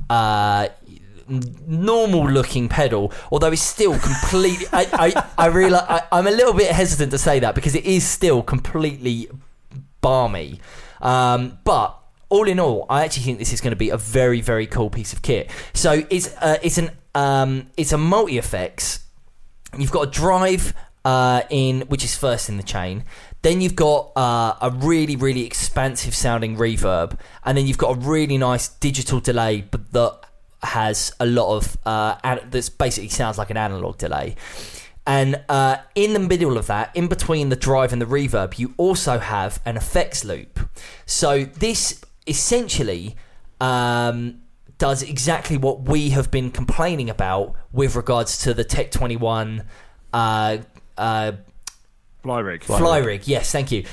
[0.10, 0.68] uh,
[1.28, 3.12] normal looking pedal.
[3.32, 4.68] Although it's still completely.
[4.74, 7.86] I I, I realize I, I'm a little bit hesitant to say that because it
[7.86, 9.28] is still completely
[10.02, 10.62] barmy.
[11.02, 11.98] Um, but
[12.30, 14.90] all in all, I actually think this is going to be a very, very cool
[14.90, 15.52] piece of kit.
[15.74, 19.00] So it's uh, it's an um, it's a multi effects.
[19.78, 20.74] You've got a drive
[21.04, 23.04] uh, in which is first in the chain.
[23.42, 28.00] Then you've got uh, a really, really expansive sounding reverb, and then you've got a
[28.00, 30.26] really nice digital delay, but that
[30.64, 32.16] has a lot of uh,
[32.78, 34.36] basically sounds like an analog delay.
[35.12, 38.74] And uh, in the middle of that, in between the drive and the reverb, you
[38.78, 40.58] also have an effects loop.
[41.06, 43.18] So this essentially
[43.60, 44.40] um,
[44.78, 49.66] does exactly what we have been complaining about with regards to the Tech 21
[50.14, 50.60] uh,
[50.98, 51.34] uh,
[52.24, 52.64] Fly rig.
[52.64, 53.28] fly rig.
[53.28, 53.84] Yes, thank you.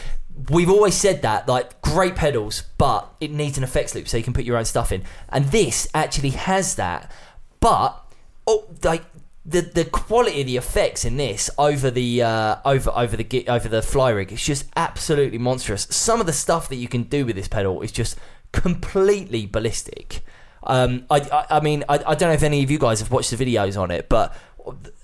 [0.51, 4.23] we've always said that like great pedals, but it needs an effects loop so you
[4.23, 5.03] can put your own stuff in.
[5.31, 7.11] And this actually has that,
[7.59, 8.05] but
[8.47, 9.03] oh, like
[9.49, 13.69] the the quality of the effects in this over the uh, over over the over
[13.69, 15.87] the fly rig is just absolutely monstrous.
[15.91, 18.19] Some of the stuff that you can do with this pedal is just
[18.53, 20.21] completely ballistic.
[20.63, 23.11] Um, I, I I mean I, I don't know if any of you guys have
[23.11, 24.37] watched the videos on it, but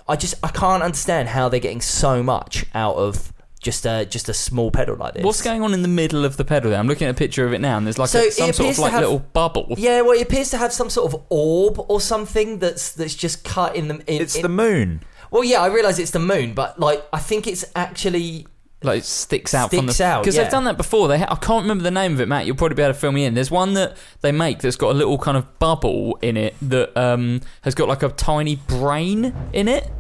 [0.07, 3.33] I just I can't understand how they're getting so much out of
[3.65, 5.25] just a just a small pedal like this.
[5.25, 6.79] What's going on in the middle of the pedal there?
[6.79, 8.71] I'm looking at a picture of it now, and there's like So a, some sort
[8.71, 9.75] of like have- little bubble.
[9.77, 13.43] Yeah, well, it appears to have some sort of orb or something that's that's just
[13.43, 13.95] cut in the.
[14.07, 15.01] In, It's in- the moon.
[15.33, 18.47] Well, yeah, I realise it's the moon, but like I think it's actually
[18.83, 20.43] Like it sticks out from Sticks the out, because yeah.
[20.45, 21.09] they've done that before.
[21.09, 22.47] They ha- I can't remember the name of it, Matt.
[22.47, 23.35] You'll probably be able to fill me in.
[23.35, 26.97] There's one that they make that's got a little kind of bubble in it that
[26.97, 29.91] um, has got like a tiny brain in it.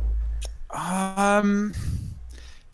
[0.70, 1.72] Um,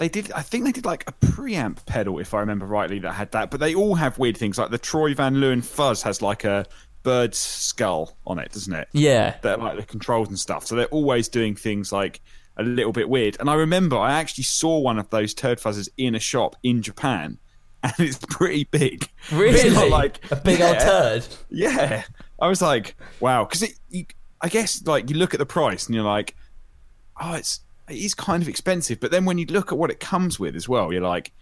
[0.01, 0.33] they did.
[0.33, 3.51] I think they did like a preamp pedal, if I remember rightly, that had that.
[3.53, 4.59] But they all have weird things.
[4.59, 6.67] Like the Troy Van Leeuwen Fuzz has like a
[7.03, 8.89] bird's skull on it, doesn't it?
[8.93, 10.67] Yeah, That like the controls and stuff.
[10.67, 12.21] So they're always doing things like
[12.57, 13.37] a little bit weird.
[13.41, 16.83] And I remember I actually saw one of those turd fuzzes in a shop in
[16.83, 17.39] Japan,
[17.83, 19.09] and it's pretty big.
[19.33, 19.89] Really?
[19.91, 20.79] like a big old Yeah.
[20.91, 21.27] turd.
[21.51, 22.03] Yeah,
[22.41, 23.75] I was like, wow, because it.
[23.91, 24.07] You,
[24.43, 26.35] I guess like you look at the price and you're like,
[27.21, 27.61] oh, it's
[27.91, 29.01] it is kind of expensive.
[29.01, 31.33] But then when you look at what it comes with as well, you're like,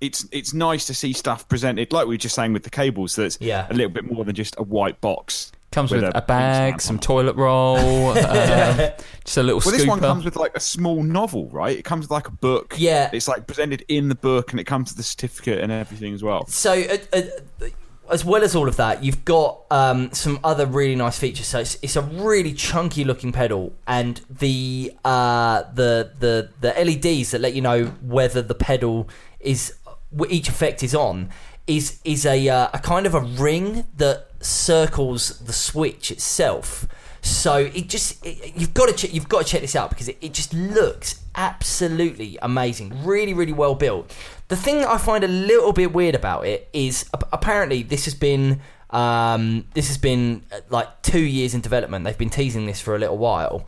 [0.00, 3.16] it's it's nice to see stuff presented like we were just saying with the cables.
[3.16, 3.66] That's Yeah.
[3.68, 5.50] a little bit more than just a white box.
[5.72, 8.16] comes with, a, pink bag, some toilet roll, um,
[9.24, 11.76] just a little Well, this one comes with like a small novel, right?
[11.76, 12.74] It comes with like a book.
[12.78, 13.10] Yeah.
[13.12, 16.22] it's like presented in the book, and it comes with the certificate and everything as
[16.22, 16.46] well.
[16.46, 17.66] So, uh, uh,
[18.10, 21.46] as well as all of that, you've got um, some other really nice features.
[21.46, 27.30] So it's, it's a really chunky looking pedal, and the uh, the the the LEDs
[27.32, 29.08] that let you know whether the pedal
[29.40, 29.74] is
[30.28, 31.30] each effect is on
[31.66, 36.86] is is a uh, a kind of a ring that circles the switch itself.
[37.28, 40.08] So it just it, you've got to ch- you've got to check this out because
[40.08, 44.14] it, it just looks absolutely amazing, really really well built.
[44.48, 48.14] The thing that I find a little bit weird about it is apparently this has
[48.14, 48.60] been
[48.90, 52.04] um, this has been uh, like two years in development.
[52.04, 53.66] They've been teasing this for a little while.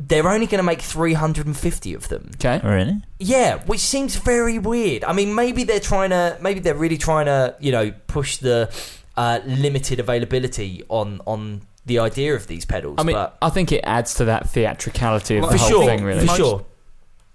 [0.00, 2.32] They're only going to make 350 of them.
[2.34, 3.00] okay, Really?
[3.20, 5.04] Yeah, which seems very weird.
[5.04, 8.74] I mean, maybe they're trying to, maybe they're really trying to, you know, push the
[9.16, 12.96] uh, limited availability on on the idea of these pedals.
[12.98, 15.70] I mean, but I think it adds to that theatricality of Well, the for whole
[15.70, 16.04] sure, thing.
[16.04, 16.64] Really, for sure.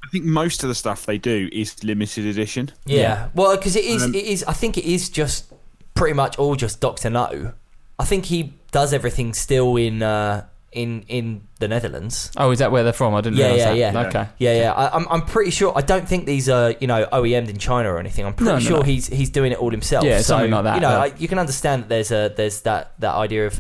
[0.04, 2.72] I think most of the stuff they do is limited edition.
[2.86, 3.00] Yeah.
[3.02, 3.28] Yeah.
[3.36, 4.44] Well, because it is, Um, it is.
[4.46, 5.54] I think it is just
[5.94, 7.54] pretty much all just Doctor No.
[8.00, 12.32] I think he does everything still in uh, in in the Netherlands.
[12.38, 13.14] Oh, is that where they're from?
[13.14, 14.02] I didn't Yeah, realise yeah, that.
[14.02, 14.08] yeah.
[14.22, 14.30] Okay.
[14.38, 14.72] Yeah, yeah.
[14.74, 15.74] I, I'm, I'm pretty sure.
[15.76, 18.26] I don't think these are, you know, OEM'd in China or anything.
[18.26, 18.84] I'm pretty No, no, sure no.
[18.84, 20.06] he's he's doing it all himself.
[20.06, 20.98] Yeah, so, something like that, You know, yeah.
[21.00, 23.60] I, you can understand that there's a there's that that idea of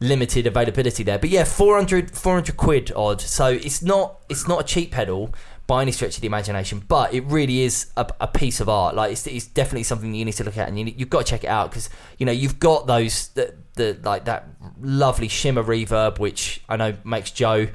[0.00, 1.18] limited availability there.
[1.18, 3.20] But yeah, 400, 400 quid odd.
[3.20, 5.34] So it's not it's not a cheap pedal
[5.66, 8.96] by any stretch of the imagination, but it really is a, a piece of art.
[8.96, 11.30] Like it's, it's definitely something you need to look at, and you, you've got to
[11.30, 11.88] check it out because
[12.18, 14.48] you know you've got those the, the like that
[14.80, 17.68] lovely shimmer reverb, which I know makes Joe.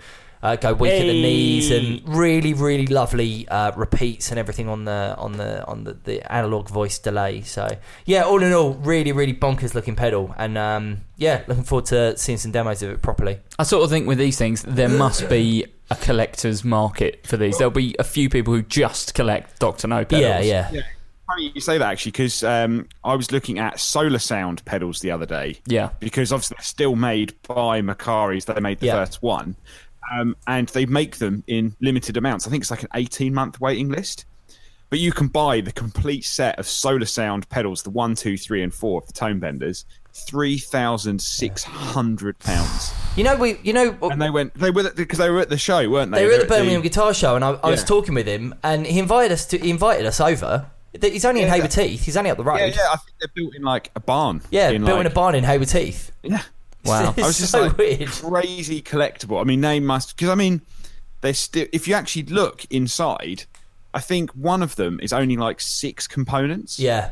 [0.45, 4.85] Uh, go weak at the knees and really, really lovely uh, repeats and everything on
[4.85, 7.41] the on the on the, the analog voice delay.
[7.41, 7.67] So
[8.05, 12.15] yeah, all in all, really, really bonkers looking pedal, and um, yeah, looking forward to
[12.17, 13.39] seeing some demos of it properly.
[13.57, 17.57] I sort of think with these things, there must be a collector's market for these.
[17.57, 20.45] There'll be a few people who just collect Doctor No pedals.
[20.45, 20.81] Yeah, yeah, Yeah,
[21.27, 25.11] funny you say that actually because um, I was looking at Sola Sound pedals the
[25.11, 25.59] other day.
[25.65, 25.89] Yeah.
[25.99, 28.45] because obviously they're still made by Macari's.
[28.45, 29.05] They made the Yeah.
[29.05, 29.55] first one,
[30.11, 32.47] um, and they make them in limited amounts.
[32.47, 34.25] I think it's like an eighteen-month waiting list.
[34.91, 38.61] But you can buy the complete set of Sola Sound pedals, the one, two, three,
[38.61, 39.83] and four of the Tone Benders,
[40.13, 42.93] three thousand six hundred pounds.
[43.17, 45.57] You know, we, you know, And they went, they were because they were at the
[45.57, 46.19] show, weren't they?
[46.19, 48.85] they were at the Birmingham Guitar Show, and I, I was talking with him, and
[48.85, 49.57] he invited us to.
[49.57, 50.69] He invited us over.
[51.01, 52.05] He's only in Yeah, Hayward Heath.
[52.05, 52.57] He's only up the road.
[52.57, 52.87] Yeah, yeah.
[52.93, 54.41] I think they're built in like a barn.
[54.49, 56.11] Yeah, in, built in a barn in Hayward Teeth.
[56.23, 56.41] Yeah.
[56.85, 57.09] Wow.
[57.17, 58.07] It's I was just so like weird.
[58.09, 59.39] crazy collectible.
[59.41, 60.61] I mean, they must because I mean,
[61.21, 61.67] they're still.
[61.73, 63.45] If you actually look inside,
[63.93, 66.77] I think one of them is only like six components.
[66.79, 67.11] Yeah,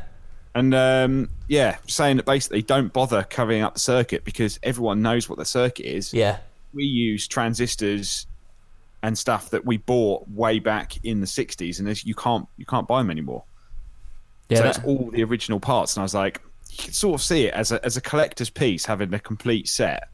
[0.54, 5.28] and um, yeah, saying that basically don't bother covering up the circuit because everyone knows
[5.28, 6.12] what the circuit is.
[6.14, 6.38] yeah,
[6.72, 8.26] We use transistors
[9.02, 12.64] and stuff that we bought way back in the '60s, and there's, you can't you
[12.66, 13.44] can't buy them anymore.
[14.48, 16.40] Yeah, so that- it's all the original parts, and I was like,
[16.78, 19.68] you can sort of see it as a as a collector's piece, having a complete
[19.68, 20.08] set.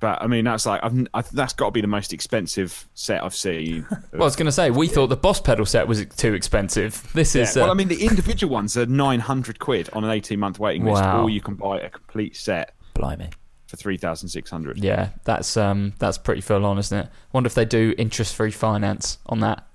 [0.00, 3.22] But I mean, that's like I've, I, that's got to be the most expensive set
[3.22, 3.86] I've seen.
[4.12, 7.08] Well, I was going to say we thought the Boss pedal set was too expensive.
[7.14, 7.56] This Yeah, is.
[7.56, 10.58] Uh, well, I mean, the individual ones are nine hundred quid on an eighteen month
[10.58, 11.22] waiting list, Wow.
[11.22, 13.30] or you can buy a complete set Blimey.
[13.68, 14.78] for three thousand six hundred.
[14.78, 17.08] yeah, that's um, that's pretty full on, isn't it?
[17.32, 19.66] Wonder if they do interest-free finance on that.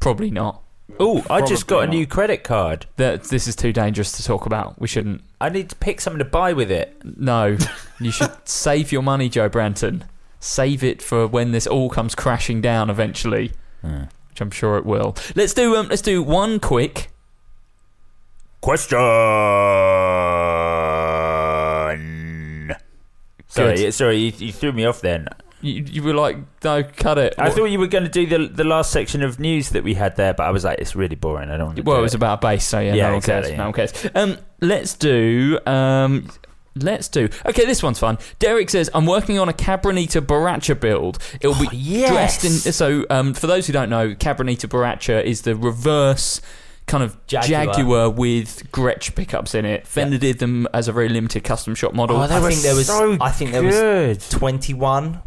[0.00, 0.62] Probably not.
[0.98, 2.86] Oh, I just got a new credit card.
[2.96, 4.80] That this is too dangerous to talk about.
[4.80, 5.22] We shouldn't.
[5.40, 6.96] I need to pick something to buy with it.
[7.04, 7.56] No,
[8.00, 10.02] you should save your money, Joe Branton.
[10.40, 15.16] Save it for when this all comes crashing down eventually, which I'm sure it will.
[15.34, 17.10] Let's do um, let's do one quick.
[18.60, 18.98] Question.
[23.48, 23.94] Sorry, Good.
[23.94, 25.26] sorry, you, you threw me off then.
[25.62, 27.34] You, you were like, no, cut it.
[27.38, 29.84] I What- thought you were going to do the the last section of news that
[29.84, 31.50] we had there, but I was like, it's really boring.
[31.50, 31.82] I don't want to.
[31.82, 33.50] Well, do it was about bass, so yeah, Yeah, no one exactly, cares.
[33.50, 33.56] yeah.
[33.58, 34.06] No one cares.
[34.14, 35.58] Um, let's do.
[35.66, 36.28] Um,
[36.76, 37.28] let's do.
[37.46, 38.16] Okay, this one's fun.
[38.38, 41.18] Derek says, "I'm working on a Cabronita Boracho build.
[41.40, 42.10] It'll be Oh, yes.
[42.10, 46.40] dressed in." So, um, for those who don't know, Cabronita Boracho is the reverse.
[46.86, 48.10] Kind of Jaguar, Jaguar.
[48.10, 49.86] with Gretsch pickups in it.
[49.86, 52.62] Fender did them as a very limited custom shop model, Oh, they I were think
[52.62, 52.88] there was.
[52.88, 54.20] so I think there was good.
[54.30, 55.20] twenty-one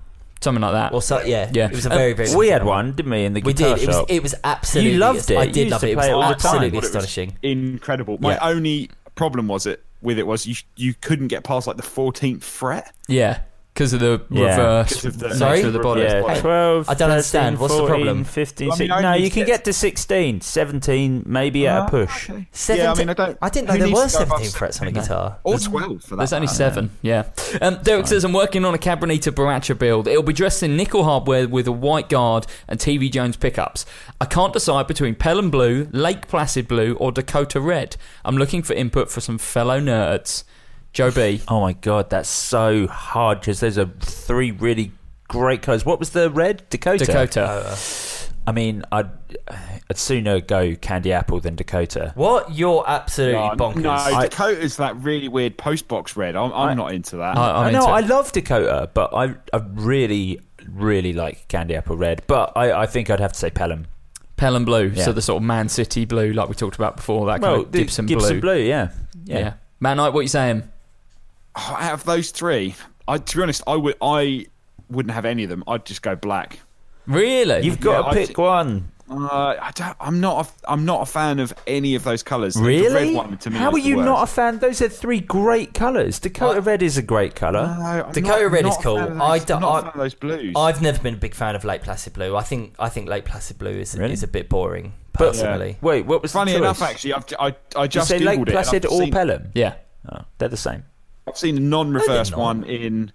[0.44, 0.94] something like that.
[0.94, 1.22] or so.
[1.22, 1.66] Yeah, Yeah.
[1.68, 2.36] It was a Um, very, very.
[2.36, 3.84] we had one, didn't we, in the We guitar did.
[3.84, 3.96] It was.
[3.96, 4.06] shop?
[4.10, 4.92] It was absolutely.
[4.94, 5.38] You loved it.
[5.38, 5.90] I did love it.
[5.92, 6.32] It was it all time.
[6.34, 7.38] absolutely was astonishing.
[7.42, 8.18] incredible.
[8.20, 8.40] My Yeah.
[8.50, 12.44] only problem was it with it was you you couldn't get past like the fourteenth
[12.44, 12.92] fret.
[13.08, 13.40] yeah,
[13.74, 14.42] because of the Yeah.
[14.52, 15.62] reverse 'Cause of the- nature Sorry?
[15.64, 16.02] of the body.
[16.02, 17.58] Reverse yeah, Hey, 12, I don't understand.
[17.58, 18.24] 13, What's the 14, problem?
[18.24, 19.06] 15, Well, I mean, 16.
[19.06, 22.30] I No, you can get- get to 16, 17, maybe at a push.
[22.30, 22.48] Okay.
[22.52, 22.86] Seventeen.
[22.86, 23.38] Yeah, I mean, I don't.
[23.42, 25.38] I didn't know who there needs were to go above seventeen frets on a guitar.
[25.44, 26.18] Or twelve for that.
[26.18, 26.56] There's only matter.
[26.56, 27.24] seven, yeah.
[27.62, 30.08] Um, Derek says, I'm working on a Cabronita Boracho build.
[30.08, 33.86] It'll be dressed in nickel hardware with a white guard and TV Jones pickups.
[34.22, 37.96] I can't decide between Pelham Blue, Lake Placid Blue, or Dakota Red.
[38.24, 40.44] I'm looking for input for some fellow nerds.
[40.94, 41.42] Joe B.
[41.48, 44.92] Oh my god, that's so hard because there's are three really
[45.28, 45.86] great colours.
[45.86, 46.64] What was the red?
[46.70, 47.06] Dakota.
[47.06, 47.42] Dakota.
[47.44, 47.76] Uh,
[48.46, 49.10] I mean, I'd,
[49.90, 52.12] I'd sooner go Candy Apple than Dakota.
[52.16, 52.54] What?
[52.54, 53.76] You're absolutely No, bonkers.
[53.82, 56.36] no I- Dakota's that really weird post box red.
[56.36, 57.38] I'm, I'm not into that.
[57.38, 61.76] I, I I'm know into I love Dakota, but I I really really like Candy
[61.76, 62.24] Apple Red.
[62.28, 63.88] But I, I think I'd have to say Pelham.
[64.38, 65.06] Pelham Blue, Yeah.
[65.06, 67.62] so the sort of Man City blue, like we talked about before, that kind Well,
[67.62, 68.56] of the Gibson, Gibson blue.
[68.56, 68.90] Blue, yeah.
[69.26, 69.40] Yeah.
[69.40, 69.54] yeah.
[69.80, 70.64] Matt Knight, what you saying?
[71.56, 72.76] Oh, out of those three,
[73.08, 74.48] I to be honest, I would I
[74.90, 75.64] wouldn't have any of them.
[75.68, 76.60] I'd just go black.
[77.06, 77.62] Really?
[77.66, 78.90] You've got Yeah, to I pick one.
[79.10, 80.48] Uh, I don't, I'm not.
[80.48, 82.56] A, I'm not a fan of any of those colours.
[82.56, 82.88] The- Really?
[82.88, 84.58] The red one to me How is are the you not a fan?
[84.60, 86.20] Those are three great colours.
[86.20, 87.68] Dakota Red is a great colour.
[87.78, 88.98] No, Dakota not- red not is cool.
[88.98, 90.54] fan of I don't- I'm not a I- fan of those blues.
[90.56, 92.36] I've never been a big fan of Lake Placid Blue.
[92.36, 94.14] I think I think Lake Placid Blue is Really?
[94.14, 95.78] is a bit boring But- personally.
[95.82, 98.26] Wait, what was Funny the enough, actually, I've, I I Did you just say googled
[98.26, 98.48] Lake it.
[98.52, 99.52] Placid or seen- Pelham?
[99.54, 99.74] yeah.
[100.12, 100.86] Oh, they're the same.
[101.28, 103.12] I've seen a non-reverse No, one in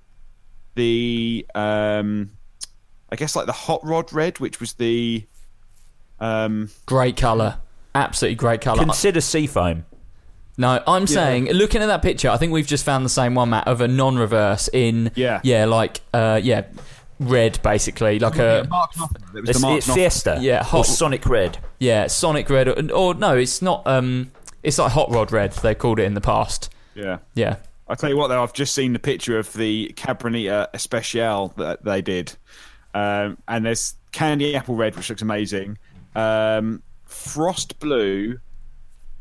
[0.74, 2.30] the, um,
[3.10, 5.24] I guess like the hot rod red, which was the,
[6.20, 7.58] um, Great colour.
[7.94, 8.82] Absolutely great colour.
[8.84, 9.84] Consider Seafoam.
[10.56, 13.50] No, I'm saying, looking at that picture, I think we've just found the same one,
[13.50, 15.40] Matt, of a non-reverse in, Yeah.
[15.44, 16.64] yeah, like, uh, yeah,
[17.20, 19.10] red basically, like yeah, a, Mark It was
[19.44, 20.38] the It's, Mark it's Fiesta.
[20.40, 21.58] Yeah, or hot- Sonic Red.
[21.78, 23.86] yeah, Sonic red, or, or no, it's not.
[23.86, 24.32] Um,
[24.64, 25.52] it's like hot rod red.
[25.52, 26.70] They called it in the past.
[26.96, 27.18] Yeah.
[27.34, 27.56] Yeah,
[27.88, 31.84] I tell you what, though, I've just seen the picture of the Cabronita Especial that
[31.84, 32.36] they did,
[32.94, 35.78] um, and there's candy apple red, which looks amazing,
[36.14, 38.38] um, frost blue,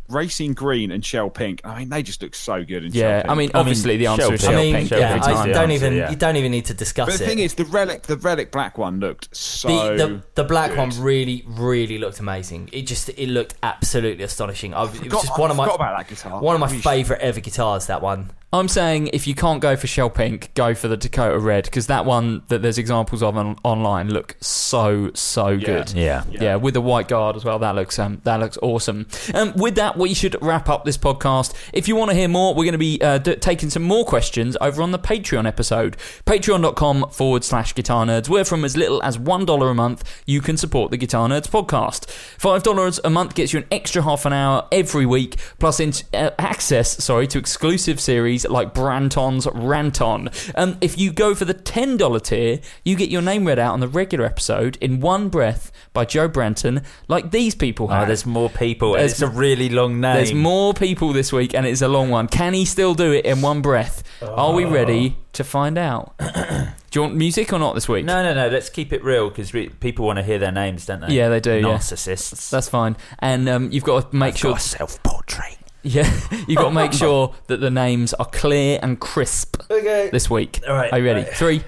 [0.09, 1.61] racing green, and shell pink.
[1.63, 2.83] I mean, they just look so good.
[2.83, 3.21] In yeah.
[3.21, 3.55] shell I mean, pink.
[3.55, 4.51] obviously the answer shell is pink.
[4.51, 5.15] shell I mean, pink Shell yeah.
[5.15, 5.47] I time.
[5.47, 6.09] don't answer, even yeah.
[6.09, 7.27] you don't even need to discuss but the it.
[7.27, 9.95] thing is, the relic, the relic black one looked so.
[9.95, 10.79] the, the the black good.
[10.79, 12.69] one really really looked amazing.
[12.73, 14.73] It just it looked absolutely astonishing.
[14.73, 16.41] I, it was just one I of my about that guitar.
[16.41, 17.87] one of my favourite ever guitars.
[17.87, 18.31] That one.
[18.57, 21.87] I'm saying if you can't go for shell pink, go for the Dakota red because
[21.87, 25.93] that one that there's examples of on, online look so so good.
[25.93, 26.23] Yeah.
[26.29, 26.55] Yeah.
[26.55, 27.59] with the white guard as well.
[27.59, 29.07] That looks um, that looks awesome.
[29.33, 31.53] Um, with that, we should wrap up this podcast.
[31.73, 34.05] If you want to hear more, we're going to be uh, d- taking some more
[34.05, 35.95] questions over on the Patreon episode.
[36.25, 38.29] Patreon.com forward slash Guitar Nerds.
[38.29, 41.47] Where from as little as one dollar a month, you can support the Guitar Nerds
[41.47, 42.09] podcast.
[42.09, 45.93] Five dollars a month gets you an extra half an hour every week, plus in-
[46.13, 50.29] uh, access, sorry, to exclusive series like Branton's Ranton.
[50.55, 53.73] Um, if you go for the ten dollar tier, you get your name read out
[53.73, 58.25] on the regular episode in one breath by Joe Branton, like these people Oh, there's
[58.25, 58.93] more people.
[58.93, 60.15] There's- it's a really long name.
[60.15, 62.27] There's more people this week, and it's a long one.
[62.27, 64.03] Can he still do it in one breath?
[64.21, 66.13] Are we ready to find out?
[66.19, 68.05] do you want music or not this week?
[68.05, 68.47] No, no, no.
[68.47, 71.13] Let's keep it real because re- people want to hear their names, don't they?
[71.13, 71.61] Yeah, they do, yeah.
[71.61, 72.49] Narcissists.
[72.49, 72.97] That's fine.
[73.19, 74.51] And um, you've got to make I've sure.
[74.51, 75.56] got a self-portrait.
[75.87, 76.11] Yeah,
[76.47, 80.09] you've got to make sure that the names are clear and crisp Okay.
[80.11, 80.61] this week.
[80.67, 81.21] All right, Are you ready?
[81.23, 81.33] right.
[81.33, 81.63] Three,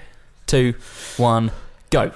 [0.46, 0.74] two,
[1.16, 1.50] one,
[1.90, 2.12] go.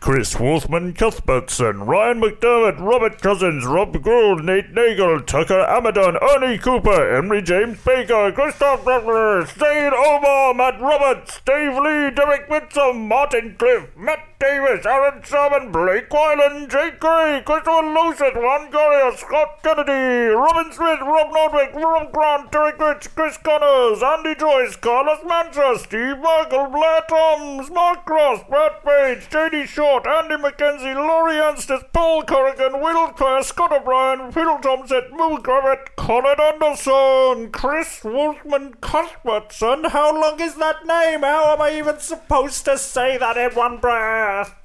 [0.00, 7.14] Chris Wolfman Cuthbertson, Ryan McDermott, Robert Cousins, Rob Gould, Nate Nagel, Tucker Amadon, Ernie Cooper,
[7.16, 13.94] Henry James Baker, Christoph Butler, Zane Omar, Matt Roberts, Dave Lee, Derek Whitsom, Martin Cliff,
[13.94, 20.72] Matt Davis, Aaron Sherman, Blake Wyland, Jake Gray, Christopher Lucet, Ron Gurrier, Scott Kennedy, Robin
[20.72, 26.68] Smith, Rob Nordwick, Rob Grant, Derek Rich, Chris Connors, Andy Joyce, Carlos Mancha, Steve Michael,
[26.68, 33.08] Blair Toms, Mark Cross, Brad Page, JD Short, Andy McKenzie, Laurie Anstis, Paul Corrigan, Will
[33.08, 39.84] Clare, Scott O'Brien, Phil Thompson, Moo Gravitt, Colin Anderson, Chris Wolfman Cuthbertson.
[39.84, 41.20] How long is that name?
[41.20, 44.29] How am I even supposed to say that in one breath?
[44.30, 44.59] Bye.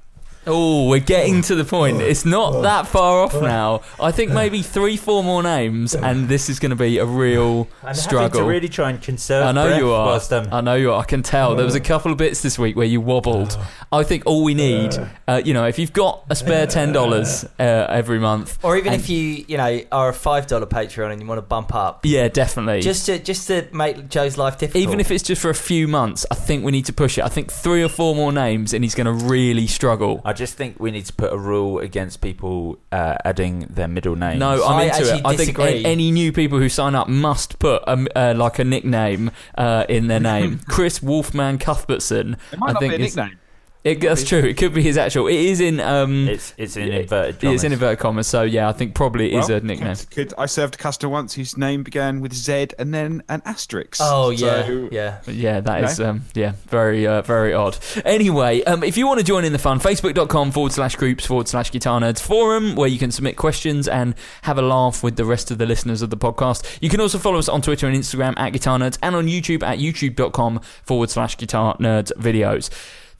[0.48, 2.00] Oh, we're getting to the point.
[2.00, 3.80] It's not that far off now.
[4.00, 7.66] I think maybe three, four more names, and this is going to be a real
[7.82, 8.20] I'm struggle.
[8.28, 10.06] having to really try and conserve I know breath you are.
[10.06, 11.00] whilst I'm I know you are.
[11.00, 11.56] I can tell.
[11.56, 13.58] There was a couple of bits this week where you wobbled.
[13.90, 14.92] I think all we need,
[15.26, 18.92] uh, you know, if you've got a spare ten dollars uh, every month, Or even
[18.92, 21.74] and- if you, you know, are a five dollar Patreon and you want to bump
[21.74, 22.82] up, yeah, definitely.
[22.82, 24.82] just to just to make Joe's life difficult.
[24.82, 27.24] even if it's just for a few months, I think we need to push it.
[27.24, 30.20] I think three or four more names, and he's going to really struggle.
[30.24, 34.14] I just think we need to put a rule against people uh, adding their middle
[34.14, 34.38] name.
[34.38, 35.26] No, I'm I into actually it.
[35.26, 35.84] I think disagree.
[35.84, 39.84] a- any new people who sign up must put um, uh, like a nickname uh,
[39.88, 40.60] in their name.
[40.68, 42.36] Chris Wolfman Cuthbertson.
[42.52, 43.38] It might I not think be a is- nickname.
[43.86, 44.40] It, that's true.
[44.40, 45.28] It could be his actual.
[45.28, 45.78] It is in.
[45.80, 47.44] Um, it's it's in inverted.
[47.44, 48.26] it's in inverted commas.
[48.26, 49.94] So yeah, I think probably it is Well, a nickname.
[50.10, 53.98] Could, I served a customer once whose name began with Z and then an asterisk.
[54.00, 55.18] oh yeah, So- yeah.
[55.28, 56.08] Yeah, that is Okay.
[56.08, 57.78] um, yeah, very uh, very odd.
[58.04, 61.46] Anyway, um, if you want to join in the fun, facebook.com forward slash groups forward
[61.46, 65.24] slash guitar nerds forum where you can submit questions and have a laugh with the
[65.24, 66.78] rest of the listeners of the podcast.
[66.80, 69.62] You can also follow us on Twitter and Instagram at guitar nerds and on YouTube
[69.62, 72.68] at youtube.com forward slash guitar nerds videos.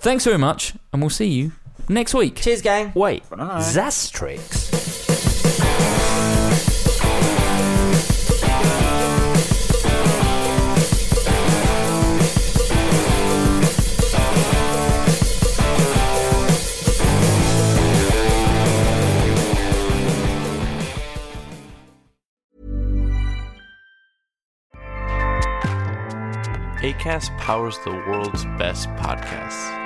[0.07, 1.51] Thanks very much, and we'll see you
[1.89, 2.37] next week.
[2.37, 2.93] Cheers, gang.
[2.95, 4.71] Wait, Zastrix.
[26.81, 29.86] ACAST powers the world's best podcasts.